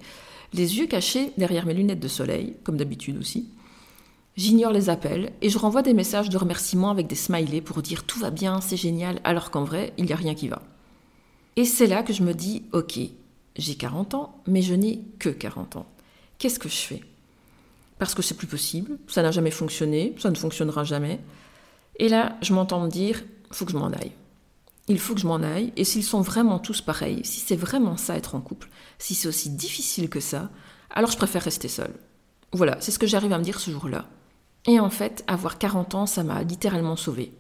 les 0.53 0.77
yeux 0.77 0.87
cachés 0.87 1.31
derrière 1.37 1.65
mes 1.65 1.73
lunettes 1.73 1.99
de 1.99 2.07
soleil, 2.07 2.55
comme 2.63 2.77
d'habitude 2.77 3.17
aussi. 3.17 3.49
J'ignore 4.37 4.71
les 4.71 4.89
appels 4.89 5.33
et 5.41 5.49
je 5.49 5.57
renvoie 5.57 5.81
des 5.81 5.93
messages 5.93 6.29
de 6.29 6.37
remerciement 6.37 6.89
avec 6.89 7.07
des 7.07 7.15
smileys 7.15 7.61
pour 7.61 7.81
dire 7.81 8.05
tout 8.05 8.19
va 8.19 8.29
bien, 8.29 8.61
c'est 8.61 8.77
génial, 8.77 9.19
alors 9.23 9.51
qu'en 9.51 9.63
vrai, 9.63 9.93
il 9.97 10.05
n'y 10.05 10.13
a 10.13 10.17
rien 10.17 10.35
qui 10.35 10.47
va. 10.47 10.61
Et 11.57 11.65
c'est 11.65 11.87
là 11.87 12.01
que 12.01 12.13
je 12.13 12.23
me 12.23 12.33
dis, 12.33 12.63
ok, 12.71 12.99
j'ai 13.57 13.75
40 13.75 14.13
ans, 14.13 14.41
mais 14.47 14.61
je 14.61 14.73
n'ai 14.73 15.01
que 15.19 15.29
40 15.29 15.75
ans. 15.75 15.85
Qu'est-ce 16.37 16.59
que 16.59 16.69
je 16.69 16.75
fais? 16.75 17.01
Parce 17.99 18.15
que 18.15 18.21
c'est 18.21 18.35
plus 18.35 18.47
possible, 18.47 18.97
ça 19.07 19.21
n'a 19.21 19.31
jamais 19.31 19.51
fonctionné, 19.51 20.15
ça 20.17 20.31
ne 20.31 20.35
fonctionnera 20.35 20.83
jamais. 20.83 21.19
Et 21.97 22.09
là, 22.09 22.37
je 22.41 22.53
m'entends 22.53 22.83
me 22.83 22.89
dire, 22.89 23.21
faut 23.51 23.65
que 23.65 23.73
je 23.73 23.77
m'en 23.77 23.91
aille. 23.91 24.13
Il 24.87 24.99
faut 24.99 25.13
que 25.13 25.21
je 25.21 25.27
m'en 25.27 25.35
aille, 25.35 25.71
et 25.75 25.83
s'ils 25.83 26.03
sont 26.03 26.21
vraiment 26.21 26.59
tous 26.59 26.81
pareils, 26.81 27.21
si 27.23 27.39
c'est 27.39 27.55
vraiment 27.55 27.97
ça 27.97 28.17
être 28.17 28.35
en 28.35 28.41
couple, 28.41 28.69
si 28.99 29.15
c'est 29.15 29.27
aussi 29.27 29.49
difficile 29.49 30.09
que 30.09 30.19
ça, 30.19 30.49
alors 30.89 31.11
je 31.11 31.17
préfère 31.17 31.43
rester 31.43 31.67
seule. 31.67 31.93
Voilà, 32.51 32.77
c'est 32.81 32.91
ce 32.91 32.99
que 32.99 33.07
j'arrive 33.07 33.33
à 33.33 33.37
me 33.37 33.43
dire 33.43 33.59
ce 33.59 33.71
jour-là. 33.71 34.07
Et 34.67 34.79
en 34.79 34.89
fait, 34.89 35.23
avoir 35.27 35.57
40 35.57 35.95
ans, 35.95 36.05
ça 36.05 36.23
m'a 36.23 36.43
littéralement 36.43 36.95
sauvée. 36.95 37.31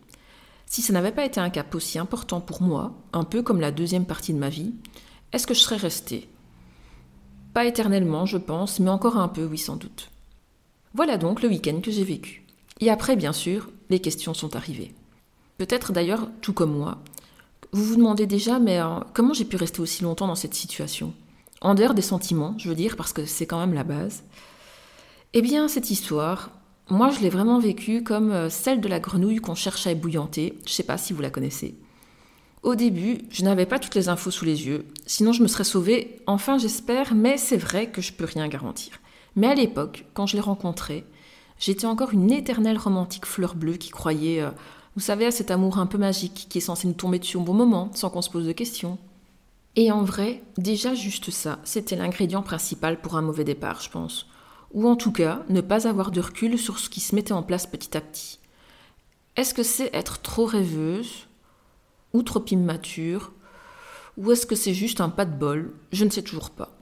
Si 0.65 0.81
ça 0.81 0.93
n'avait 0.93 1.11
pas 1.11 1.25
été 1.25 1.39
un 1.39 1.49
cap 1.49 1.75
aussi 1.75 1.99
important 1.99 2.39
pour 2.39 2.61
moi, 2.61 2.93
un 3.11 3.25
peu 3.25 3.43
comme 3.43 3.59
la 3.59 3.71
deuxième 3.71 4.05
partie 4.05 4.33
de 4.33 4.39
ma 4.39 4.49
vie, 4.49 4.73
est-ce 5.33 5.45
que 5.45 5.53
je 5.53 5.59
serais 5.59 5.75
restée? 5.75 6.29
Pas 7.53 7.65
éternellement, 7.65 8.25
je 8.25 8.37
pense, 8.37 8.79
mais 8.79 8.89
encore 8.89 9.17
un 9.17 9.27
peu, 9.27 9.43
oui, 9.43 9.57
sans 9.57 9.75
doute. 9.75 10.09
Voilà 10.93 11.17
donc 11.17 11.41
le 11.41 11.49
week-end 11.49 11.81
que 11.81 11.91
j'ai 11.91 12.05
vécu. 12.05 12.45
Et 12.79 12.89
après, 12.89 13.15
bien 13.17 13.33
sûr, 13.33 13.69
les 13.89 13.99
questions 13.99 14.33
sont 14.33 14.55
arrivées. 14.55 14.95
Peut-être 15.57 15.91
d'ailleurs, 15.91 16.29
tout 16.41 16.53
comme 16.53 16.75
moi, 16.75 16.99
vous 17.71 17.83
vous 17.83 17.95
demandez 17.95 18.27
déjà, 18.27 18.59
mais 18.59 18.79
euh, 18.79 18.99
comment 19.13 19.33
j'ai 19.33 19.45
pu 19.45 19.55
rester 19.55 19.81
aussi 19.81 20.03
longtemps 20.03 20.27
dans 20.27 20.35
cette 20.35 20.53
situation? 20.53 21.13
En 21.61 21.75
dehors 21.75 21.93
des 21.93 22.01
sentiments, 22.01 22.55
je 22.57 22.69
veux 22.69 22.75
dire, 22.75 22.95
parce 22.95 23.13
que 23.13 23.25
c'est 23.25 23.45
quand 23.45 23.59
même 23.59 23.73
la 23.73 23.83
base. 23.83 24.23
Eh 25.33 25.41
bien, 25.41 25.67
cette 25.67 25.91
histoire, 25.91 26.49
moi, 26.89 27.11
je 27.11 27.19
l'ai 27.19 27.29
vraiment 27.29 27.59
vécue 27.59 28.03
comme 28.03 28.31
euh, 28.31 28.49
celle 28.49 28.81
de 28.81 28.87
la 28.87 28.99
grenouille 28.99 29.37
qu'on 29.37 29.55
cherche 29.55 29.87
à 29.87 29.91
ébouillanter. 29.91 30.57
Je 30.65 30.71
ne 30.71 30.73
sais 30.73 30.83
pas 30.83 30.97
si 30.97 31.13
vous 31.13 31.21
la 31.21 31.29
connaissez. 31.29 31.75
Au 32.63 32.75
début, 32.75 33.19
je 33.29 33.43
n'avais 33.43 33.65
pas 33.65 33.79
toutes 33.79 33.95
les 33.95 34.09
infos 34.09 34.31
sous 34.31 34.45
les 34.45 34.67
yeux, 34.67 34.85
sinon 35.07 35.31
je 35.31 35.41
me 35.41 35.47
serais 35.47 35.63
sauvée, 35.63 36.21
enfin 36.27 36.59
j'espère, 36.59 37.15
mais 37.15 37.37
c'est 37.37 37.57
vrai 37.57 37.89
que 37.89 38.03
je 38.03 38.13
peux 38.13 38.25
rien 38.25 38.47
garantir. 38.47 38.99
Mais 39.35 39.47
à 39.47 39.55
l'époque, 39.55 40.05
quand 40.13 40.27
je 40.27 40.35
l'ai 40.35 40.43
rencontré, 40.43 41.03
J'étais 41.61 41.85
encore 41.85 42.11
une 42.11 42.31
éternelle 42.31 42.79
romantique 42.79 43.27
fleur 43.27 43.53
bleue 43.53 43.77
qui 43.77 43.91
croyait, 43.91 44.41
euh, 44.41 44.49
vous 44.95 45.01
savez, 45.01 45.25
à 45.25 45.31
cet 45.31 45.51
amour 45.51 45.77
un 45.77 45.85
peu 45.85 45.97
magique 45.97 46.47
qui 46.49 46.57
est 46.57 46.61
censé 46.61 46.87
nous 46.87 46.93
tomber 46.93 47.19
dessus 47.19 47.37
au 47.37 47.41
bon 47.41 47.53
moment, 47.53 47.91
sans 47.93 48.09
qu'on 48.09 48.21
se 48.21 48.29
pose 48.29 48.45
de 48.45 48.51
questions. 48.51 48.97
Et 49.77 49.91
en 49.91 50.03
vrai, 50.03 50.43
déjà 50.57 50.93
juste 50.93 51.31
ça, 51.31 51.59
c'était 51.63 51.95
l'ingrédient 51.95 52.41
principal 52.41 52.99
pour 52.99 53.15
un 53.15 53.21
mauvais 53.21 53.45
départ, 53.45 53.81
je 53.81 53.89
pense. 53.89 54.27
Ou 54.73 54.87
en 54.87 54.97
tout 54.97 55.13
cas, 55.13 55.43
ne 55.49 55.61
pas 55.61 55.87
avoir 55.87 56.11
de 56.11 56.19
recul 56.19 56.57
sur 56.57 56.77
ce 56.77 56.89
qui 56.89 56.99
se 56.99 57.15
mettait 57.15 57.31
en 57.31 57.43
place 57.43 57.67
petit 57.67 57.95
à 57.95 58.01
petit. 58.01 58.39
Est-ce 59.37 59.53
que 59.53 59.63
c'est 59.63 59.93
être 59.93 60.21
trop 60.21 60.45
rêveuse 60.45 61.27
ou 62.13 62.21
trop 62.21 62.43
immature 62.51 63.31
Ou 64.17 64.31
est-ce 64.33 64.45
que 64.45 64.55
c'est 64.55 64.73
juste 64.73 64.99
un 64.99 65.09
pas 65.09 65.23
de 65.23 65.37
bol? 65.37 65.73
Je 65.93 66.03
ne 66.03 66.09
sais 66.09 66.21
toujours 66.21 66.49
pas. 66.49 66.77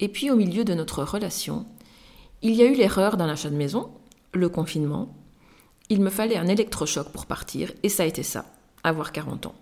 Et 0.00 0.08
puis 0.08 0.30
au 0.30 0.36
milieu 0.36 0.64
de 0.64 0.74
notre 0.74 1.04
relation, 1.04 1.66
il 2.42 2.54
y 2.54 2.62
a 2.62 2.66
eu 2.66 2.74
l'erreur 2.74 3.16
d'un 3.16 3.28
achat 3.28 3.50
de 3.50 3.56
maison, 3.56 3.90
le 4.32 4.48
confinement. 4.48 5.14
Il 5.90 6.00
me 6.00 6.10
fallait 6.10 6.36
un 6.36 6.48
électrochoc 6.48 7.10
pour 7.12 7.26
partir, 7.26 7.72
et 7.82 7.88
ça 7.88 8.02
a 8.02 8.06
été 8.06 8.22
ça, 8.22 8.44
avoir 8.84 9.12
40 9.12 9.46
ans. 9.46 9.54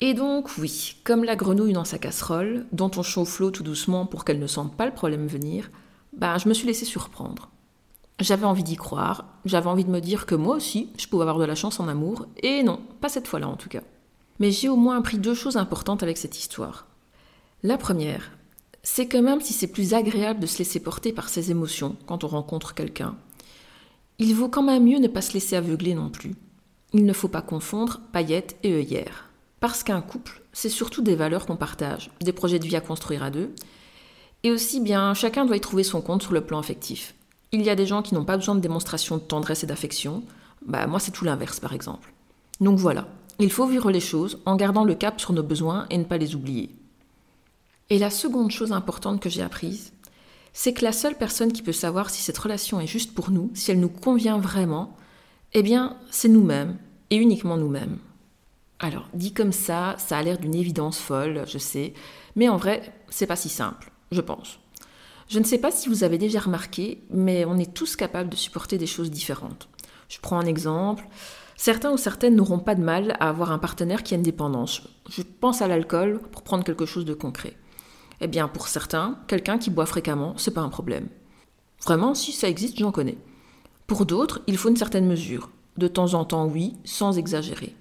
Et 0.00 0.14
donc, 0.14 0.50
oui, 0.58 0.96
comme 1.04 1.24
la 1.24 1.36
grenouille 1.36 1.72
dans 1.72 1.84
sa 1.84 1.98
casserole, 1.98 2.66
dont 2.72 2.90
on 2.96 3.02
chauffe 3.02 3.38
l'eau 3.38 3.50
tout 3.50 3.62
doucement 3.62 4.04
pour 4.04 4.24
qu'elle 4.24 4.40
ne 4.40 4.46
sente 4.46 4.76
pas 4.76 4.84
le 4.84 4.92
problème 4.92 5.26
venir, 5.26 5.70
bah, 6.12 6.38
je 6.38 6.48
me 6.48 6.54
suis 6.54 6.66
laissée 6.66 6.84
surprendre. 6.84 7.50
J'avais 8.20 8.44
envie 8.44 8.64
d'y 8.64 8.76
croire, 8.76 9.24
j'avais 9.44 9.68
envie 9.68 9.84
de 9.84 9.90
me 9.90 10.00
dire 10.00 10.26
que 10.26 10.34
moi 10.34 10.56
aussi, 10.56 10.90
je 10.98 11.06
pouvais 11.06 11.22
avoir 11.22 11.38
de 11.38 11.44
la 11.44 11.54
chance 11.54 11.80
en 11.80 11.88
amour, 11.88 12.26
et 12.42 12.62
non, 12.62 12.80
pas 13.00 13.08
cette 13.08 13.28
fois-là 13.28 13.48
en 13.48 13.56
tout 13.56 13.68
cas. 13.68 13.82
Mais 14.40 14.50
j'ai 14.50 14.68
au 14.68 14.76
moins 14.76 14.98
appris 14.98 15.18
deux 15.18 15.34
choses 15.34 15.56
importantes 15.56 16.02
avec 16.02 16.18
cette 16.18 16.38
histoire. 16.38 16.86
La 17.62 17.78
première, 17.78 18.32
c'est 18.82 19.06
que 19.06 19.16
même 19.16 19.40
si 19.40 19.52
c'est 19.52 19.68
plus 19.68 19.94
agréable 19.94 20.40
de 20.40 20.46
se 20.46 20.58
laisser 20.58 20.80
porter 20.80 21.12
par 21.12 21.28
ses 21.28 21.50
émotions 21.50 21.96
quand 22.06 22.24
on 22.24 22.28
rencontre 22.28 22.74
quelqu'un, 22.74 23.16
il 24.18 24.34
vaut 24.34 24.48
quand 24.48 24.62
même 24.62 24.84
mieux 24.84 24.98
ne 24.98 25.08
pas 25.08 25.22
se 25.22 25.32
laisser 25.32 25.56
aveugler 25.56 25.94
non 25.94 26.10
plus. 26.10 26.34
Il 26.92 27.04
ne 27.04 27.12
faut 27.12 27.28
pas 27.28 27.42
confondre 27.42 28.00
paillettes 28.12 28.56
et 28.62 28.72
œillères. 28.72 29.30
Parce 29.60 29.82
qu'un 29.82 30.00
couple, 30.00 30.42
c'est 30.52 30.68
surtout 30.68 31.02
des 31.02 31.14
valeurs 31.14 31.46
qu'on 31.46 31.56
partage, 31.56 32.10
des 32.20 32.32
projets 32.32 32.58
de 32.58 32.66
vie 32.66 32.76
à 32.76 32.80
construire 32.80 33.22
à 33.22 33.30
deux, 33.30 33.54
et 34.42 34.50
aussi 34.50 34.80
bien 34.80 35.14
chacun 35.14 35.44
doit 35.44 35.56
y 35.56 35.60
trouver 35.60 35.84
son 35.84 36.00
compte 36.00 36.22
sur 36.22 36.32
le 36.32 36.40
plan 36.40 36.58
affectif. 36.58 37.14
Il 37.52 37.62
y 37.62 37.70
a 37.70 37.76
des 37.76 37.86
gens 37.86 38.02
qui 38.02 38.14
n'ont 38.14 38.24
pas 38.24 38.36
besoin 38.36 38.54
de 38.54 38.60
démonstration 38.60 39.16
de 39.16 39.22
tendresse 39.22 39.62
et 39.62 39.66
d'affection, 39.66 40.22
bah 40.66 40.86
moi 40.86 40.98
c'est 40.98 41.10
tout 41.10 41.24
l'inverse 41.24 41.60
par 41.60 41.72
exemple. 41.72 42.12
Donc 42.60 42.78
voilà, 42.78 43.08
il 43.38 43.50
faut 43.50 43.66
vivre 43.66 43.90
les 43.90 44.00
choses 44.00 44.40
en 44.46 44.56
gardant 44.56 44.84
le 44.84 44.94
cap 44.94 45.20
sur 45.20 45.32
nos 45.32 45.42
besoins 45.42 45.86
et 45.90 45.98
ne 45.98 46.04
pas 46.04 46.18
les 46.18 46.34
oublier. 46.34 46.70
Et 47.90 47.98
la 47.98 48.10
seconde 48.10 48.50
chose 48.50 48.72
importante 48.72 49.20
que 49.20 49.28
j'ai 49.28 49.42
apprise, 49.42 49.92
c'est 50.52 50.72
que 50.72 50.84
la 50.84 50.92
seule 50.92 51.16
personne 51.16 51.52
qui 51.52 51.62
peut 51.62 51.72
savoir 51.72 52.10
si 52.10 52.22
cette 52.22 52.38
relation 52.38 52.80
est 52.80 52.86
juste 52.86 53.14
pour 53.14 53.30
nous, 53.30 53.50
si 53.54 53.70
elle 53.70 53.80
nous 53.80 53.88
convient 53.88 54.38
vraiment, 54.38 54.96
eh 55.54 55.62
bien, 55.62 55.96
c'est 56.10 56.28
nous-mêmes, 56.28 56.76
et 57.10 57.16
uniquement 57.16 57.56
nous-mêmes. 57.56 57.98
Alors, 58.78 59.08
dit 59.14 59.32
comme 59.32 59.52
ça, 59.52 59.94
ça 59.98 60.18
a 60.18 60.22
l'air 60.22 60.38
d'une 60.38 60.54
évidence 60.54 60.98
folle, 60.98 61.44
je 61.46 61.58
sais, 61.58 61.94
mais 62.36 62.48
en 62.48 62.56
vrai, 62.56 62.92
c'est 63.10 63.26
pas 63.26 63.36
si 63.36 63.48
simple, 63.48 63.92
je 64.10 64.20
pense. 64.20 64.58
Je 65.28 65.38
ne 65.38 65.44
sais 65.44 65.58
pas 65.58 65.70
si 65.70 65.88
vous 65.88 66.04
avez 66.04 66.18
déjà 66.18 66.40
remarqué, 66.40 67.02
mais 67.10 67.44
on 67.44 67.58
est 67.58 67.72
tous 67.72 67.96
capables 67.96 68.28
de 68.28 68.36
supporter 68.36 68.78
des 68.78 68.86
choses 68.86 69.10
différentes. 69.10 69.68
Je 70.08 70.18
prends 70.20 70.38
un 70.38 70.46
exemple. 70.46 71.06
Certains 71.56 71.92
ou 71.92 71.96
certaines 71.96 72.34
n'auront 72.34 72.58
pas 72.58 72.74
de 72.74 72.82
mal 72.82 73.16
à 73.20 73.28
avoir 73.28 73.52
un 73.52 73.58
partenaire 73.58 74.02
qui 74.02 74.12
a 74.12 74.16
une 74.16 74.22
dépendance. 74.22 74.82
Je 75.08 75.22
pense 75.22 75.62
à 75.62 75.68
l'alcool 75.68 76.20
pour 76.32 76.42
prendre 76.42 76.64
quelque 76.64 76.84
chose 76.84 77.04
de 77.04 77.14
concret. 77.14 77.56
Eh 78.24 78.28
bien, 78.28 78.46
pour 78.46 78.68
certains, 78.68 79.18
quelqu'un 79.26 79.58
qui 79.58 79.68
boit 79.68 79.84
fréquemment, 79.84 80.34
c'est 80.36 80.54
pas 80.54 80.60
un 80.60 80.68
problème. 80.68 81.08
Vraiment, 81.84 82.14
si 82.14 82.30
ça 82.30 82.48
existe, 82.48 82.78
j'en 82.78 82.92
connais. 82.92 83.18
Pour 83.88 84.06
d'autres, 84.06 84.40
il 84.46 84.56
faut 84.56 84.68
une 84.68 84.76
certaine 84.76 85.08
mesure. 85.08 85.50
De 85.76 85.88
temps 85.88 86.14
en 86.14 86.24
temps, 86.24 86.46
oui, 86.46 86.76
sans 86.84 87.18
exagérer. 87.18 87.74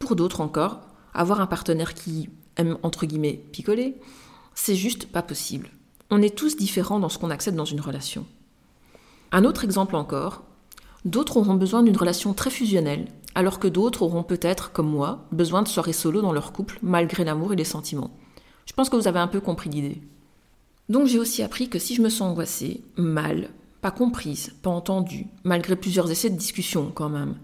Pour 0.00 0.16
d'autres 0.16 0.40
encore, 0.40 0.80
avoir 1.14 1.40
un 1.40 1.46
partenaire 1.46 1.94
qui 1.94 2.28
aime, 2.56 2.78
entre 2.82 3.06
guillemets, 3.06 3.44
picoler, 3.52 3.96
c'est 4.56 4.74
juste 4.74 5.06
pas 5.06 5.22
possible. 5.22 5.70
On 6.10 6.20
est 6.20 6.36
tous 6.36 6.56
différents 6.56 6.98
dans 6.98 7.08
ce 7.08 7.18
qu'on 7.18 7.30
accepte 7.30 7.56
dans 7.56 7.64
une 7.64 7.80
relation. 7.80 8.26
Un 9.30 9.44
autre 9.44 9.62
exemple 9.62 9.94
encore, 9.94 10.42
d'autres 11.04 11.36
auront 11.36 11.54
besoin 11.54 11.84
d'une 11.84 11.96
relation 11.96 12.34
très 12.34 12.50
fusionnelle, 12.50 13.06
alors 13.36 13.60
que 13.60 13.68
d'autres 13.68 14.02
auront 14.02 14.24
peut-être, 14.24 14.72
comme 14.72 14.90
moi, 14.90 15.26
besoin 15.30 15.62
de 15.62 15.68
soirées 15.68 15.92
solo 15.92 16.22
dans 16.22 16.32
leur 16.32 16.52
couple, 16.52 16.80
malgré 16.82 17.22
l'amour 17.22 17.52
et 17.52 17.56
les 17.56 17.64
sentiments. 17.64 18.10
Je 18.66 18.72
pense 18.72 18.90
que 18.90 18.96
vous 18.96 19.08
avez 19.08 19.20
un 19.20 19.28
peu 19.28 19.40
compris 19.40 19.70
l'idée. 19.70 20.02
Donc 20.88 21.06
j'ai 21.06 21.18
aussi 21.18 21.42
appris 21.42 21.68
que 21.68 21.78
si 21.78 21.94
je 21.94 22.02
me 22.02 22.08
sens 22.08 22.32
angoissée, 22.32 22.82
mal, 22.96 23.50
pas 23.80 23.90
comprise, 23.90 24.52
pas 24.62 24.70
entendue, 24.70 25.26
malgré 25.44 25.76
plusieurs 25.76 26.10
essais 26.10 26.30
de 26.30 26.36
discussion 26.36 26.92
quand 26.94 27.08
même, 27.08 27.36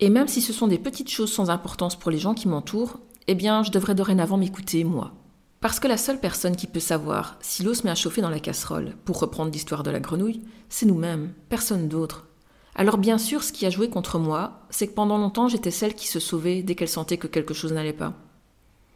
et 0.00 0.10
même 0.10 0.28
si 0.28 0.40
ce 0.40 0.52
sont 0.52 0.66
des 0.66 0.78
petites 0.78 1.10
choses 1.10 1.32
sans 1.32 1.48
importance 1.48 1.96
pour 1.96 2.10
les 2.10 2.18
gens 2.18 2.34
qui 2.34 2.48
m'entourent, 2.48 2.98
eh 3.28 3.34
bien 3.34 3.62
je 3.62 3.70
devrais 3.70 3.94
dorénavant 3.94 4.36
m'écouter, 4.36 4.84
moi. 4.84 5.12
Parce 5.60 5.78
que 5.78 5.86
la 5.86 5.96
seule 5.96 6.18
personne 6.18 6.56
qui 6.56 6.66
peut 6.66 6.80
savoir 6.80 7.36
si 7.40 7.62
l'eau 7.62 7.72
se 7.72 7.84
met 7.84 7.90
à 7.90 7.94
chauffer 7.94 8.20
dans 8.20 8.30
la 8.30 8.40
casserole, 8.40 8.96
pour 9.04 9.20
reprendre 9.20 9.52
l'histoire 9.52 9.84
de 9.84 9.92
la 9.92 10.00
grenouille, 10.00 10.42
c'est 10.68 10.86
nous-mêmes, 10.86 11.32
personne 11.48 11.88
d'autre. 11.88 12.26
Alors 12.74 12.98
bien 12.98 13.16
sûr, 13.16 13.44
ce 13.44 13.52
qui 13.52 13.64
a 13.64 13.70
joué 13.70 13.88
contre 13.88 14.18
moi, 14.18 14.62
c'est 14.70 14.88
que 14.88 14.94
pendant 14.94 15.18
longtemps 15.18 15.46
j'étais 15.46 15.70
celle 15.70 15.94
qui 15.94 16.08
se 16.08 16.18
sauvait 16.18 16.62
dès 16.62 16.74
qu'elle 16.74 16.88
sentait 16.88 17.18
que 17.18 17.26
quelque 17.28 17.54
chose 17.54 17.72
n'allait 17.72 17.92
pas. 17.92 18.14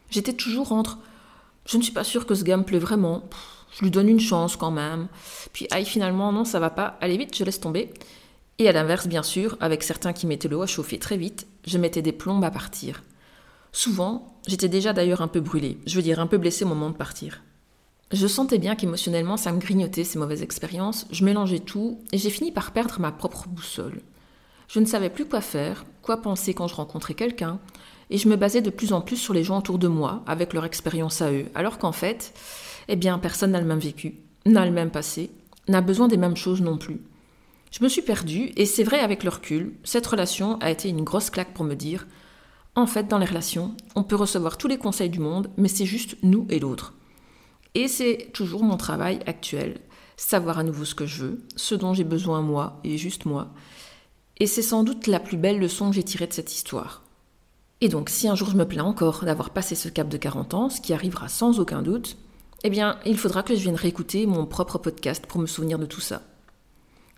J'étais 0.09 0.33
toujours 0.33 0.71
entre 0.71 0.99
je 1.67 1.77
ne 1.77 1.83
suis 1.83 1.91
pas 1.91 2.03
sûre 2.03 2.25
que 2.25 2.33
ce 2.33 2.43
gars 2.43 2.57
me 2.57 2.63
plaît 2.63 2.79
vraiment. 2.79 3.23
Je 3.77 3.83
lui 3.83 3.91
donne 3.91 4.09
une 4.09 4.19
chance 4.19 4.55
quand 4.55 4.71
même. 4.71 5.07
Puis, 5.53 5.67
aïe, 5.69 5.85
finalement, 5.85 6.31
non, 6.31 6.45
ça 6.45 6.59
va 6.59 6.69
pas. 6.69 6.97
Allez 7.01 7.17
vite, 7.17 7.37
je 7.37 7.43
laisse 7.43 7.59
tomber. 7.59 7.93
Et 8.59 8.67
à 8.67 8.71
l'inverse, 8.71 9.07
bien 9.07 9.21
sûr, 9.21 9.55
avec 9.59 9.83
certains 9.83 10.13
qui 10.13 10.25
mettaient 10.25 10.47
l'eau 10.47 10.63
à 10.63 10.67
chauffer 10.67 10.97
très 10.97 11.17
vite, 11.17 11.45
je 11.65 11.77
mettais 11.77 12.01
des 12.01 12.11
plombes 12.11 12.43
à 12.43 12.49
partir. 12.49 13.03
Souvent, 13.71 14.33
j'étais 14.47 14.69
déjà 14.69 14.93
d'ailleurs 14.93 15.21
un 15.21 15.27
peu 15.27 15.41
brûlée, 15.41 15.77
je 15.85 15.95
veux 15.95 16.01
dire 16.01 16.19
un 16.19 16.25
peu 16.25 16.39
blessée 16.39 16.65
au 16.65 16.69
moment 16.69 16.89
de 16.89 16.95
partir. 16.95 17.43
Je 18.11 18.25
sentais 18.25 18.57
bien 18.57 18.75
qu'émotionnellement 18.75 19.37
ça 19.37 19.51
me 19.51 19.59
grignotait 19.59 20.05
ces 20.05 20.17
mauvaises 20.17 20.41
expériences, 20.41 21.05
je 21.11 21.25
mélangeais 21.25 21.59
tout 21.59 21.99
et 22.13 22.17
j'ai 22.17 22.29
fini 22.29 22.51
par 22.51 22.71
perdre 22.71 22.99
ma 22.99 23.11
propre 23.11 23.47
boussole. 23.49 24.01
Je 24.67 24.79
ne 24.79 24.85
savais 24.85 25.09
plus 25.09 25.27
quoi 25.27 25.41
faire, 25.41 25.85
quoi 26.01 26.17
penser 26.17 26.53
quand 26.53 26.67
je 26.67 26.75
rencontrais 26.75 27.13
quelqu'un, 27.13 27.59
et 28.09 28.17
je 28.17 28.29
me 28.29 28.35
basais 28.35 28.61
de 28.61 28.69
plus 28.69 28.93
en 28.93 29.01
plus 29.01 29.17
sur 29.17 29.33
les 29.33 29.43
gens 29.43 29.59
autour 29.59 29.79
de 29.79 29.87
moi, 29.87 30.23
avec 30.27 30.53
leur 30.53 30.65
expérience 30.65 31.21
à 31.21 31.31
eux, 31.31 31.45
alors 31.55 31.77
qu'en 31.77 31.91
fait, 31.91 32.33
eh 32.87 32.95
bien, 32.95 33.19
personne 33.19 33.51
n'a 33.51 33.61
le 33.61 33.67
même 33.67 33.79
vécu, 33.79 34.15
n'a 34.45 34.65
le 34.65 34.71
même 34.71 34.91
passé, 34.91 35.31
n'a 35.67 35.81
besoin 35.81 36.07
des 36.07 36.17
mêmes 36.17 36.37
choses 36.37 36.61
non 36.61 36.77
plus. 36.77 37.01
Je 37.71 37.83
me 37.83 37.89
suis 37.89 38.01
perdue, 38.01 38.51
et 38.55 38.65
c'est 38.65 38.83
vrai 38.83 38.99
avec 38.99 39.23
le 39.23 39.29
recul, 39.29 39.73
cette 39.83 40.07
relation 40.07 40.57
a 40.59 40.71
été 40.71 40.89
une 40.89 41.03
grosse 41.03 41.29
claque 41.29 41.53
pour 41.53 41.65
me 41.65 41.75
dire 41.75 42.07
en 42.77 42.85
fait, 42.85 43.07
dans 43.07 43.17
les 43.17 43.25
relations, 43.25 43.75
on 43.95 44.03
peut 44.03 44.15
recevoir 44.15 44.55
tous 44.55 44.67
les 44.67 44.77
conseils 44.77 45.09
du 45.09 45.19
monde, 45.19 45.49
mais 45.57 45.67
c'est 45.67 45.87
juste 45.87 46.15
nous 46.21 46.45
et 46.51 46.59
l'autre. 46.59 46.93
Et 47.73 47.87
c'est 47.87 48.29
toujours 48.33 48.61
mon 48.63 48.77
travail 48.77 49.19
actuel, 49.25 49.81
savoir 50.15 50.59
à 50.59 50.63
nouveau 50.63 50.85
ce 50.85 50.93
que 50.93 51.07
je 51.07 51.23
veux, 51.23 51.41
ce 51.55 51.73
dont 51.73 51.95
j'ai 51.95 52.03
besoin 52.03 52.43
moi 52.43 52.79
et 52.83 52.99
juste 52.99 53.25
moi. 53.25 53.49
Et 54.39 54.45
c'est 54.45 54.61
sans 54.61 54.83
doute 54.83 55.07
la 55.07 55.19
plus 55.19 55.37
belle 55.37 55.59
leçon 55.59 55.89
que 55.89 55.95
j'ai 55.95 56.03
tirée 56.03 56.27
de 56.27 56.33
cette 56.33 56.53
histoire. 56.53 57.01
Et 57.81 57.89
donc, 57.89 58.09
si 58.09 58.27
un 58.27 58.35
jour 58.35 58.49
je 58.49 58.57
me 58.57 58.67
plains 58.67 58.83
encore 58.83 59.23
d'avoir 59.23 59.51
passé 59.51 59.75
ce 59.75 59.89
cap 59.89 60.09
de 60.09 60.17
40 60.17 60.53
ans, 60.53 60.69
ce 60.69 60.81
qui 60.81 60.93
arrivera 60.93 61.27
sans 61.27 61.59
aucun 61.59 61.81
doute, 61.81 62.17
eh 62.63 62.69
bien, 62.69 62.99
il 63.05 63.17
faudra 63.17 63.43
que 63.43 63.55
je 63.55 63.61
vienne 63.61 63.75
réécouter 63.75 64.25
mon 64.25 64.45
propre 64.45 64.79
podcast 64.79 65.25
pour 65.27 65.39
me 65.39 65.45
souvenir 65.45 65.77
de 65.77 65.85
tout 65.85 66.01
ça. 66.01 66.23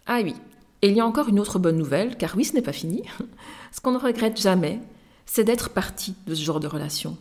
Ah 0.06 0.20
oui, 0.22 0.36
et 0.82 0.90
il 0.90 0.96
y 0.96 1.00
a 1.00 1.06
encore 1.06 1.30
une 1.30 1.40
autre 1.40 1.60
bonne 1.60 1.78
nouvelle, 1.78 2.18
car 2.18 2.36
oui, 2.36 2.44
ce 2.44 2.54
n'est 2.54 2.62
pas 2.62 2.74
fini. 2.74 3.04
ce 3.72 3.80
qu'on 3.80 3.92
ne 3.92 3.98
regrette 3.98 4.40
jamais, 4.40 4.80
c'est 5.26 5.46
d'être 5.46 5.70
parti 5.70 6.16
de 6.28 6.36
ce 6.36 6.44
genre 6.44 6.60
de 6.60 6.68
relation. 6.68 7.18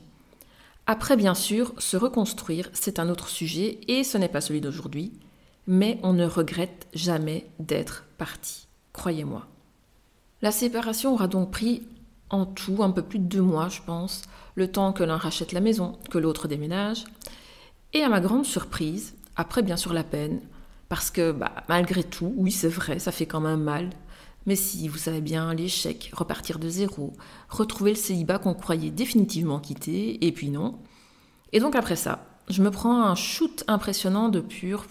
Après, 0.86 1.16
bien 1.16 1.34
sûr, 1.34 1.74
se 1.78 1.96
reconstruire, 1.96 2.70
c'est 2.72 2.98
un 2.98 3.08
autre 3.08 3.28
sujet, 3.28 3.78
et 3.88 4.04
ce 4.04 4.18
n'est 4.18 4.28
pas 4.28 4.40
celui 4.40 4.60
d'aujourd'hui, 4.60 5.12
mais 5.66 6.00
on 6.02 6.12
ne 6.12 6.24
regrette 6.24 6.86
jamais 6.94 7.46
d'être 7.58 8.04
parti, 8.16 8.66
croyez-moi. 8.92 9.46
La 10.40 10.50
séparation 10.50 11.12
aura 11.12 11.28
donc 11.28 11.50
pris 11.50 11.82
en 12.30 12.46
tout 12.46 12.82
un 12.82 12.90
peu 12.90 13.02
plus 13.02 13.18
de 13.18 13.24
deux 13.24 13.42
mois, 13.42 13.68
je 13.68 13.80
pense, 13.84 14.22
le 14.54 14.70
temps 14.70 14.92
que 14.92 15.02
l'un 15.02 15.16
rachète 15.16 15.52
la 15.52 15.60
maison, 15.60 15.98
que 16.10 16.18
l'autre 16.18 16.48
déménage. 16.48 17.04
Et 17.92 18.02
à 18.02 18.08
ma 18.08 18.20
grande 18.20 18.44
surprise, 18.44 19.14
après 19.36 19.62
bien 19.62 19.76
sûr 19.76 19.92
la 19.92 20.04
peine, 20.04 20.40
parce 20.88 21.10
que 21.10 21.32
bah, 21.32 21.52
malgré 21.68 22.02
tout, 22.04 22.34
oui 22.36 22.50
c'est 22.50 22.68
vrai, 22.68 22.98
ça 22.98 23.12
fait 23.12 23.26
quand 23.26 23.40
même 23.40 23.62
mal. 23.62 23.90
Mais 24.46 24.56
si, 24.56 24.88
vous 24.88 24.98
savez 24.98 25.20
bien, 25.20 25.52
l'échec, 25.52 26.10
repartir 26.14 26.58
de 26.58 26.68
zéro, 26.68 27.12
retrouver 27.50 27.90
le 27.90 27.96
célibat 27.96 28.38
qu'on 28.38 28.54
croyait 28.54 28.90
définitivement 28.90 29.60
quitter, 29.60 30.24
et 30.26 30.32
puis 30.32 30.48
non. 30.48 30.78
Et 31.52 31.60
donc 31.60 31.76
après 31.76 31.96
ça, 31.96 32.24
je 32.48 32.62
me 32.62 32.70
prends 32.70 33.02
un 33.02 33.14
shoot 33.14 33.64
impressionnant 33.68 34.28
de 34.28 34.40
pur 34.40 34.86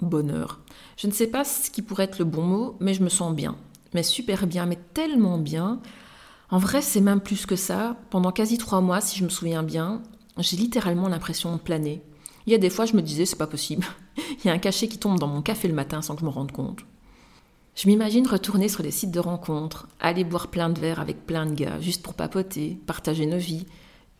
bonheur. 0.00 0.60
Je 0.96 1.06
ne 1.06 1.12
sais 1.12 1.26
pas 1.26 1.44
ce 1.44 1.70
qui 1.70 1.82
pourrait 1.82 2.04
être 2.04 2.18
le 2.18 2.24
bon 2.24 2.42
mot, 2.42 2.76
mais 2.80 2.94
je 2.94 3.02
me 3.02 3.08
sens 3.08 3.34
bien. 3.34 3.56
Mais 3.94 4.02
super 4.02 4.46
bien, 4.46 4.66
mais 4.66 4.78
tellement 4.94 5.38
bien 5.38 5.80
en 6.50 6.58
vrai, 6.58 6.82
c'est 6.82 7.00
même 7.00 7.20
plus 7.20 7.46
que 7.46 7.56
ça. 7.56 7.96
Pendant 8.10 8.32
quasi 8.32 8.58
trois 8.58 8.80
mois, 8.80 9.00
si 9.00 9.18
je 9.18 9.24
me 9.24 9.28
souviens 9.28 9.62
bien, 9.62 10.02
j'ai 10.38 10.56
littéralement 10.56 11.08
l'impression 11.08 11.52
de 11.54 11.60
planer. 11.60 12.02
Il 12.46 12.52
y 12.52 12.54
a 12.54 12.58
des 12.58 12.70
fois, 12.70 12.86
je 12.86 12.96
me 12.96 13.02
disais, 13.02 13.26
c'est 13.26 13.36
pas 13.36 13.46
possible. 13.46 13.86
Il 14.16 14.46
y 14.46 14.50
a 14.50 14.52
un 14.52 14.58
cachet 14.58 14.88
qui 14.88 14.98
tombe 14.98 15.18
dans 15.18 15.26
mon 15.26 15.42
café 15.42 15.68
le 15.68 15.74
matin 15.74 16.02
sans 16.02 16.14
que 16.14 16.20
je 16.20 16.26
me 16.26 16.30
rende 16.30 16.52
compte. 16.52 16.80
Je 17.76 17.88
m'imagine 17.88 18.26
retourner 18.26 18.68
sur 18.68 18.82
les 18.82 18.90
sites 18.90 19.12
de 19.12 19.20
rencontres, 19.20 19.86
aller 20.00 20.24
boire 20.24 20.48
plein 20.48 20.70
de 20.70 20.80
verres 20.80 21.00
avec 21.00 21.24
plein 21.24 21.46
de 21.46 21.54
gars, 21.54 21.80
juste 21.80 22.02
pour 22.02 22.14
papoter, 22.14 22.78
partager 22.86 23.26
nos 23.26 23.38
vies, 23.38 23.66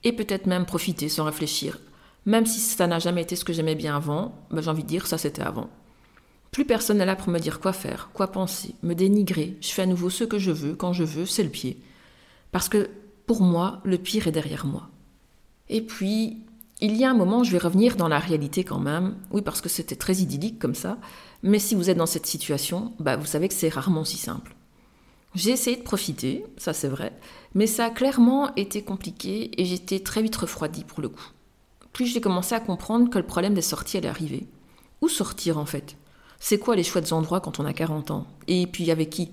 et 0.04 0.12
peut-être 0.12 0.46
même 0.46 0.66
profiter 0.66 1.08
sans 1.08 1.24
réfléchir. 1.24 1.78
Même 2.26 2.46
si 2.46 2.60
ça 2.60 2.86
n'a 2.86 2.98
jamais 2.98 3.22
été 3.22 3.36
ce 3.36 3.44
que 3.44 3.52
j'aimais 3.52 3.74
bien 3.74 3.96
avant, 3.96 4.34
ben 4.50 4.62
j'ai 4.62 4.70
envie 4.70 4.82
de 4.82 4.88
dire 4.88 5.06
ça 5.06 5.18
c'était 5.18 5.42
avant. 5.42 5.68
Plus 6.52 6.64
personne 6.64 6.98
n'est 6.98 7.06
là 7.06 7.16
pour 7.16 7.28
me 7.28 7.38
dire 7.38 7.60
quoi 7.60 7.72
faire, 7.72 8.10
quoi 8.12 8.28
penser, 8.28 8.74
me 8.82 8.94
dénigrer. 8.94 9.56
Je 9.60 9.68
fais 9.68 9.82
à 9.82 9.86
nouveau 9.86 10.10
ce 10.10 10.24
que 10.24 10.38
je 10.38 10.50
veux, 10.50 10.74
quand 10.74 10.92
je 10.92 11.04
veux, 11.04 11.26
c'est 11.26 11.44
le 11.44 11.50
pied. 11.50 11.80
Parce 12.52 12.68
que 12.68 12.90
pour 13.26 13.42
moi, 13.42 13.80
le 13.84 13.98
pire 13.98 14.26
est 14.26 14.32
derrière 14.32 14.66
moi. 14.66 14.88
Et 15.68 15.82
puis, 15.82 16.38
il 16.80 16.96
y 16.96 17.04
a 17.04 17.10
un 17.10 17.14
moment, 17.14 17.44
je 17.44 17.52
vais 17.52 17.58
revenir 17.58 17.96
dans 17.96 18.08
la 18.08 18.18
réalité 18.18 18.64
quand 18.64 18.80
même. 18.80 19.16
Oui, 19.30 19.42
parce 19.42 19.60
que 19.60 19.68
c'était 19.68 19.96
très 19.96 20.16
idyllique 20.16 20.58
comme 20.58 20.74
ça. 20.74 20.98
Mais 21.42 21.58
si 21.58 21.74
vous 21.74 21.90
êtes 21.90 21.96
dans 21.96 22.06
cette 22.06 22.26
situation, 22.26 22.92
bah, 22.98 23.16
vous 23.16 23.26
savez 23.26 23.48
que 23.48 23.54
c'est 23.54 23.68
rarement 23.68 24.04
si 24.04 24.16
simple. 24.16 24.56
J'ai 25.34 25.52
essayé 25.52 25.76
de 25.76 25.82
profiter, 25.82 26.44
ça 26.56 26.72
c'est 26.72 26.88
vrai, 26.88 27.12
mais 27.54 27.68
ça 27.68 27.84
a 27.84 27.90
clairement 27.90 28.52
été 28.56 28.82
compliqué 28.82 29.50
et 29.60 29.64
j'étais 29.64 30.00
très 30.00 30.22
vite 30.22 30.34
refroidie 30.34 30.82
pour 30.82 31.00
le 31.00 31.08
coup. 31.08 31.28
Puis 31.92 32.06
j'ai 32.06 32.20
commencé 32.20 32.54
à 32.54 32.60
comprendre 32.60 33.08
que 33.10 33.18
le 33.18 33.26
problème 33.26 33.54
des 33.54 33.62
sorties 33.62 33.98
allait 33.98 34.08
arriver. 34.08 34.48
Où 35.00 35.08
sortir 35.08 35.58
en 35.58 35.66
fait? 35.66 35.96
C'est 36.40 36.58
quoi 36.58 36.74
les 36.74 36.82
chouettes 36.82 37.12
endroits 37.12 37.40
quand 37.40 37.60
on 37.60 37.64
a 37.64 37.72
40 37.72 38.10
ans? 38.10 38.26
Et 38.48 38.66
puis 38.66 38.90
avec 38.90 39.10
qui? 39.10 39.30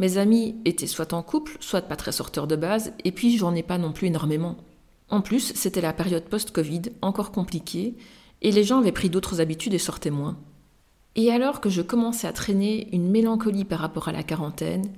Mes 0.00 0.16
amis 0.16 0.56
étaient 0.64 0.86
soit 0.86 1.12
en 1.12 1.22
couple, 1.22 1.58
soit 1.60 1.82
pas 1.82 1.94
très 1.94 2.10
sorteurs 2.10 2.46
de 2.46 2.56
base, 2.56 2.94
et 3.04 3.12
puis 3.12 3.36
j'en 3.36 3.54
ai 3.54 3.62
pas 3.62 3.76
non 3.76 3.92
plus 3.92 4.06
énormément. 4.06 4.56
En 5.10 5.20
plus, 5.20 5.52
c'était 5.54 5.82
la 5.82 5.92
période 5.92 6.24
post-Covid, 6.24 6.80
encore 7.02 7.32
compliquée, 7.32 7.98
et 8.40 8.50
les 8.50 8.64
gens 8.64 8.78
avaient 8.78 8.92
pris 8.92 9.10
d'autres 9.10 9.42
habitudes 9.42 9.74
et 9.74 9.78
sortaient 9.78 10.08
moins. 10.08 10.38
Et 11.16 11.30
alors 11.30 11.60
que 11.60 11.68
je 11.68 11.82
commençais 11.82 12.26
à 12.26 12.32
traîner 12.32 12.88
une 12.94 13.10
mélancolie 13.10 13.66
par 13.66 13.80
rapport 13.80 14.08
à 14.08 14.12
la 14.12 14.22
quarantaine, 14.22 14.90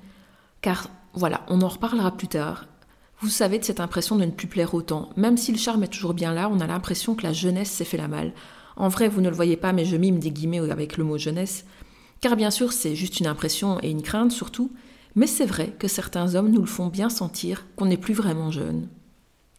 car 0.61 0.89
voilà, 1.15 1.45
on 1.49 1.63
en 1.63 1.69
reparlera 1.69 2.13
plus 2.17 2.29
tard, 2.29 2.67
vous 3.19 3.29
savez 3.29 3.59
de 3.59 3.65
cette 3.65 3.81
impression 3.81 4.15
de 4.15 4.25
ne 4.25 4.31
plus 4.31 4.47
plaire 4.47 4.73
autant, 4.73 5.11
même 5.17 5.37
si 5.37 5.51
le 5.51 5.59
charme 5.59 5.83
est 5.83 5.93
toujours 5.93 6.15
bien 6.15 6.33
là, 6.33 6.49
on 6.49 6.61
a 6.61 6.67
l'impression 6.69 7.17
que 7.17 7.25
la 7.25 7.33
jeunesse 7.33 7.73
s'est 7.73 7.85
fait 7.85 7.97
la 7.97 8.07
malle. 8.07 8.35
En 8.77 8.87
vrai, 8.87 9.09
vous 9.09 9.21
ne 9.21 9.31
le 9.31 9.35
voyez 9.35 9.57
pas, 9.57 9.73
mais 9.73 9.85
je 9.85 9.97
mime 9.97 10.21
des 10.21 10.31
guillemets 10.31 10.71
avec 10.71 10.97
le 10.97 11.03
mot 11.03 11.19
jeunesse, 11.19 11.65
car 12.21 12.37
bien 12.37 12.53
sûr 12.53 12.73
c'est 12.73 12.95
juste 12.95 13.19
une 13.19 13.27
impression 13.27 13.81
et 13.83 13.91
une 13.91 14.03
crainte 14.03 14.31
surtout, 14.31 14.71
mais 15.15 15.27
c'est 15.27 15.47
vrai 15.47 15.75
que 15.79 15.89
certains 15.89 16.35
hommes 16.35 16.51
nous 16.51 16.61
le 16.61 16.67
font 16.67 16.89
bien 16.89 17.09
sentir 17.09 17.67
qu'on 17.77 17.87
n'est 17.87 17.97
plus 17.97 18.15
vraiment 18.15 18.51
jeune. 18.51 18.89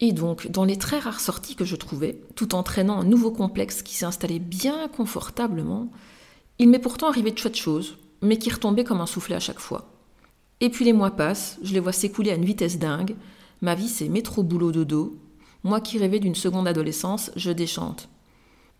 Et 0.00 0.12
donc, 0.12 0.50
dans 0.50 0.64
les 0.64 0.76
très 0.76 0.98
rares 0.98 1.20
sorties 1.20 1.54
que 1.54 1.64
je 1.64 1.76
trouvais, 1.76 2.18
tout 2.34 2.54
en 2.54 2.62
traînant 2.62 2.98
un 3.00 3.04
nouveau 3.04 3.30
complexe 3.30 3.82
qui 3.82 3.94
s'installait 3.94 4.40
bien 4.40 4.88
confortablement, 4.88 5.90
il 6.58 6.68
m'est 6.68 6.78
pourtant 6.78 7.08
arrivé 7.08 7.30
de 7.30 7.38
chouettes 7.38 7.56
choses, 7.56 7.96
mais 8.20 8.38
qui 8.38 8.50
retombaient 8.50 8.84
comme 8.84 9.00
un 9.00 9.06
soufflet 9.06 9.36
à 9.36 9.40
chaque 9.40 9.60
fois. 9.60 9.90
Et 10.60 10.70
puis 10.70 10.84
les 10.84 10.92
mois 10.92 11.10
passent, 11.10 11.58
je 11.62 11.72
les 11.72 11.80
vois 11.80 11.92
s'écouler 11.92 12.30
à 12.30 12.36
une 12.36 12.44
vitesse 12.44 12.78
dingue, 12.78 13.16
ma 13.60 13.74
vie 13.74 13.88
c'est 13.88 14.08
métro 14.08 14.42
boulot 14.42 14.72
dodo, 14.72 15.18
moi 15.62 15.80
qui 15.80 15.98
rêvais 15.98 16.20
d'une 16.20 16.34
seconde 16.34 16.68
adolescence, 16.68 17.30
je 17.36 17.50
déchante. 17.50 18.08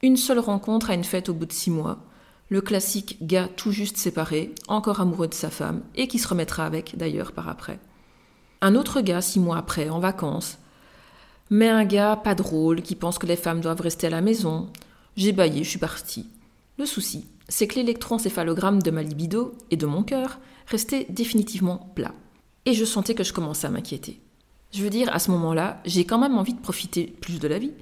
Une 0.03 0.17
seule 0.17 0.39
rencontre 0.39 0.91
à 0.91 0.95
une 0.95 1.05
fête 1.05 1.29
au 1.29 1.35
bout 1.35 1.47
de 1.47 1.53
six 1.53 1.71
mois, 1.71 2.05
le 2.49 2.61
classique 2.61 3.19
gars 3.23 3.49
tout 3.49 3.73
juste 3.73 3.97
séparé, 3.97 4.55
encore 4.69 5.01
amoureux 5.01 5.29
de 5.29 5.35
sa 5.35 5.51
femme, 5.51 5.83
et 5.95 6.09
qui 6.09 6.19
se 6.19 6.29
remettra 6.29 6.67
avec 6.67 6.97
d'ailleurs 6.97 7.33
par 7.33 7.49
après. 7.49 7.79
Un 8.61 8.75
autre 8.75 9.01
gars 9.01 9.21
six 9.21 9.41
mois 9.41 9.59
après, 9.59 9.89
en 9.89 9.99
vacances, 9.99 10.59
mais 11.51 11.69
un 11.69 11.85
gars 11.85 12.17
pas 12.17 12.35
drôle, 12.35 12.83
qui 12.83 12.95
pense 12.95 13.19
que 13.19 13.27
les 13.27 13.37
femmes 13.37 13.61
doivent 13.61 13.81
rester 13.81 14.07
à 14.07 14.11
la 14.11 14.21
maison. 14.21 14.71
J'ai 15.17 15.33
baillé, 15.33 15.65
je 15.65 15.71
suis 15.71 15.79
partie. 15.79 16.27
Le 16.79 16.87
souci, 16.87 17.27
c'est 17.49 17.67
que 17.67 17.77
l'électroencéphalogramme 17.77 18.83
de 18.83 18.91
ma 18.91 19.03
libido 19.03 19.55
et 19.71 19.77
de 19.77 19.87
mon 19.87 20.03
cœur 20.03 20.39
restait 20.67 21.07
définitivement 21.11 21.93
plat. 21.95 22.15
Et 22.67 22.73
je 22.73 22.85
sentais 22.85 23.15
que 23.15 23.25
je 23.25 23.33
commençais 23.33 23.67
à 23.67 23.71
m'inquiéter. 23.71 24.21
Je 24.73 24.83
veux 24.83 24.91
dire, 24.91 25.15
à 25.15 25.19
ce 25.19 25.31
moment-là, 25.31 25.81
j'ai 25.85 26.05
quand 26.05 26.19
même 26.19 26.37
envie 26.37 26.55
de 26.55 26.61
profiter 26.61 27.15
plus 27.21 27.39
de 27.39 27.47
la 27.47 27.59
vie, 27.59 27.73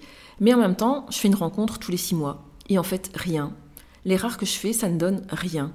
mais 0.40 0.52
en 0.52 0.58
même 0.58 0.76
temps, 0.76 1.06
je 1.10 1.18
fais 1.18 1.28
une 1.28 1.34
rencontre 1.34 1.78
tous 1.78 1.90
les 1.90 1.96
six 1.96 2.14
mois. 2.14 2.44
Et 2.68 2.78
en 2.78 2.82
fait, 2.82 3.10
rien. 3.14 3.54
Les 4.04 4.16
rares 4.16 4.36
que 4.36 4.46
je 4.46 4.52
fais, 4.58 4.72
ça 4.72 4.88
ne 4.88 4.98
donne 4.98 5.22
rien. 5.28 5.72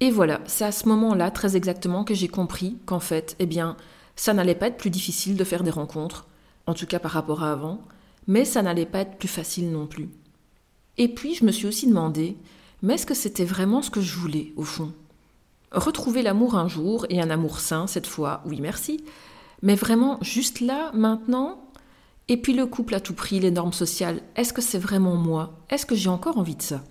Et 0.00 0.10
voilà, 0.10 0.40
c'est 0.46 0.64
à 0.64 0.72
ce 0.72 0.88
moment-là, 0.88 1.30
très 1.30 1.56
exactement, 1.56 2.04
que 2.04 2.14
j'ai 2.14 2.28
compris 2.28 2.76
qu'en 2.84 3.00
fait, 3.00 3.36
eh 3.38 3.46
bien, 3.46 3.76
ça 4.16 4.34
n'allait 4.34 4.54
pas 4.54 4.66
être 4.66 4.76
plus 4.76 4.90
difficile 4.90 5.36
de 5.36 5.44
faire 5.44 5.62
des 5.62 5.70
rencontres, 5.70 6.26
en 6.66 6.74
tout 6.74 6.86
cas 6.86 6.98
par 6.98 7.12
rapport 7.12 7.42
à 7.42 7.52
avant, 7.52 7.80
mais 8.26 8.44
ça 8.44 8.62
n'allait 8.62 8.86
pas 8.86 9.00
être 9.00 9.16
plus 9.16 9.28
facile 9.28 9.70
non 9.70 9.86
plus. 9.86 10.08
Et 10.98 11.08
puis 11.08 11.34
je 11.34 11.44
me 11.44 11.52
suis 11.52 11.66
aussi 11.66 11.86
demandé, 11.86 12.36
mais 12.82 12.94
est-ce 12.94 13.06
que 13.06 13.14
c'était 13.14 13.44
vraiment 13.44 13.82
ce 13.82 13.90
que 13.90 14.00
je 14.00 14.16
voulais, 14.16 14.52
au 14.56 14.62
fond? 14.62 14.92
Retrouver 15.72 16.22
l'amour 16.22 16.56
un 16.56 16.68
jour, 16.68 17.06
et 17.08 17.20
un 17.20 17.30
amour 17.30 17.60
sain 17.60 17.86
cette 17.86 18.06
fois, 18.06 18.42
oui 18.46 18.60
merci, 18.60 19.04
mais 19.62 19.74
vraiment 19.74 20.18
juste 20.20 20.60
là, 20.60 20.90
maintenant? 20.92 21.60
Et 22.28 22.36
puis 22.36 22.52
le 22.52 22.66
couple 22.66 22.94
à 22.94 23.00
tout 23.00 23.14
prix, 23.14 23.40
les 23.40 23.50
normes 23.50 23.72
sociales, 23.72 24.22
est-ce 24.36 24.52
que 24.52 24.62
c'est 24.62 24.78
vraiment 24.78 25.16
moi? 25.16 25.58
Est-ce 25.70 25.86
que 25.86 25.94
j'ai 25.94 26.08
encore 26.08 26.38
envie 26.38 26.56
de 26.56 26.62
ça? 26.62 26.82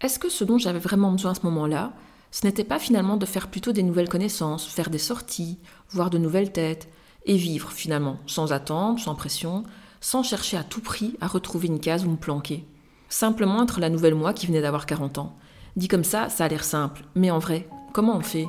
Est-ce 0.00 0.18
que 0.18 0.28
ce 0.28 0.44
dont 0.44 0.58
j'avais 0.58 0.78
vraiment 0.78 1.12
besoin 1.12 1.30
à 1.30 1.34
ce 1.34 1.44
moment-là, 1.44 1.92
ce 2.30 2.44
n'était 2.44 2.64
pas 2.64 2.78
finalement 2.78 3.16
de 3.16 3.24
faire 3.24 3.48
plutôt 3.48 3.72
des 3.72 3.82
nouvelles 3.82 4.08
connaissances, 4.08 4.66
faire 4.66 4.90
des 4.90 4.98
sorties, 4.98 5.58
voir 5.90 6.10
de 6.10 6.18
nouvelles 6.18 6.52
têtes, 6.52 6.88
et 7.24 7.36
vivre 7.36 7.70
finalement, 7.70 8.18
sans 8.26 8.52
attente, 8.52 9.00
sans 9.00 9.14
pression, 9.14 9.64
sans 10.00 10.22
chercher 10.22 10.58
à 10.58 10.64
tout 10.64 10.80
prix 10.82 11.16
à 11.20 11.26
retrouver 11.26 11.68
une 11.68 11.80
case 11.80 12.04
où 12.04 12.10
me 12.10 12.16
planquer? 12.16 12.66
Simplement 13.08 13.62
être 13.62 13.80
la 13.80 13.88
nouvelle 13.88 14.14
moi 14.14 14.32
qui 14.32 14.46
venait 14.46 14.60
d'avoir 14.60 14.86
40 14.86 15.18
ans. 15.18 15.36
Dit 15.76 15.88
comme 15.88 16.04
ça, 16.04 16.28
ça 16.28 16.44
a 16.44 16.48
l'air 16.48 16.64
simple, 16.64 17.04
mais 17.14 17.30
en 17.30 17.38
vrai, 17.38 17.68
comment 17.92 18.16
on 18.16 18.22
fait? 18.22 18.46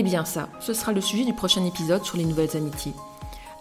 Eh 0.00 0.04
bien 0.04 0.24
ça, 0.24 0.48
ce 0.60 0.74
sera 0.74 0.92
le 0.92 1.00
sujet 1.00 1.24
du 1.24 1.32
prochain 1.32 1.64
épisode 1.64 2.04
sur 2.04 2.16
les 2.16 2.24
nouvelles 2.24 2.56
amitiés. 2.56 2.94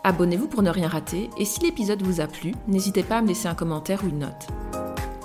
Abonnez-vous 0.04 0.48
pour 0.48 0.62
ne 0.62 0.70
rien 0.70 0.88
rater 0.88 1.32
et 1.36 1.46
si 1.46 1.62
l'épisode 1.62 2.04
vous 2.04 2.22
a 2.22 2.28
plu, 2.28 2.54
n'hésitez 2.68 3.02
pas 3.02 3.18
à 3.18 3.22
me 3.24 3.30
laisser 3.30 3.48
un 3.48 3.56
commentaire 3.56 4.04
ou 4.04 4.10
une 4.10 4.20
note. 4.20 4.46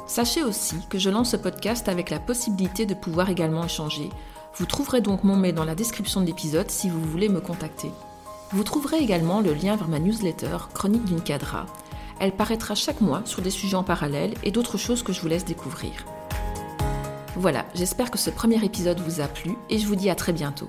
Sachez 0.06 0.42
aussi 0.42 0.76
que 0.88 0.98
je 0.98 1.10
lance 1.10 1.32
ce 1.32 1.36
podcast 1.36 1.90
avec 1.90 2.08
la 2.08 2.18
possibilité 2.18 2.86
de 2.86 2.94
pouvoir 2.94 3.28
également 3.28 3.62
échanger. 3.62 4.08
Vous 4.54 4.64
trouverez 4.64 5.02
donc 5.02 5.22
mon 5.22 5.36
mail 5.36 5.54
dans 5.54 5.66
la 5.66 5.74
description 5.74 6.22
de 6.22 6.26
l'épisode 6.26 6.70
si 6.70 6.88
vous 6.88 7.02
voulez 7.02 7.28
me 7.28 7.42
contacter. 7.42 7.90
Vous 8.50 8.64
trouverez 8.64 9.00
également 9.00 9.42
le 9.42 9.52
lien 9.52 9.76
vers 9.76 9.88
ma 9.88 9.98
newsletter 9.98 10.56
Chronique 10.72 11.04
d'une 11.04 11.20
cadra. 11.20 11.66
Elle 12.20 12.32
paraîtra 12.32 12.74
chaque 12.74 13.02
mois 13.02 13.20
sur 13.26 13.42
des 13.42 13.50
sujets 13.50 13.76
en 13.76 13.84
parallèle 13.84 14.32
et 14.44 14.50
d'autres 14.50 14.78
choses 14.78 15.02
que 15.02 15.12
je 15.12 15.20
vous 15.20 15.28
laisse 15.28 15.44
découvrir. 15.44 15.92
Voilà, 17.36 17.66
j'espère 17.74 18.10
que 18.10 18.18
ce 18.18 18.30
premier 18.30 18.64
épisode 18.64 19.00
vous 19.00 19.20
a 19.20 19.28
plu 19.28 19.56
et 19.68 19.78
je 19.78 19.86
vous 19.86 19.96
dis 19.96 20.08
à 20.08 20.14
très 20.14 20.32
bientôt. 20.32 20.68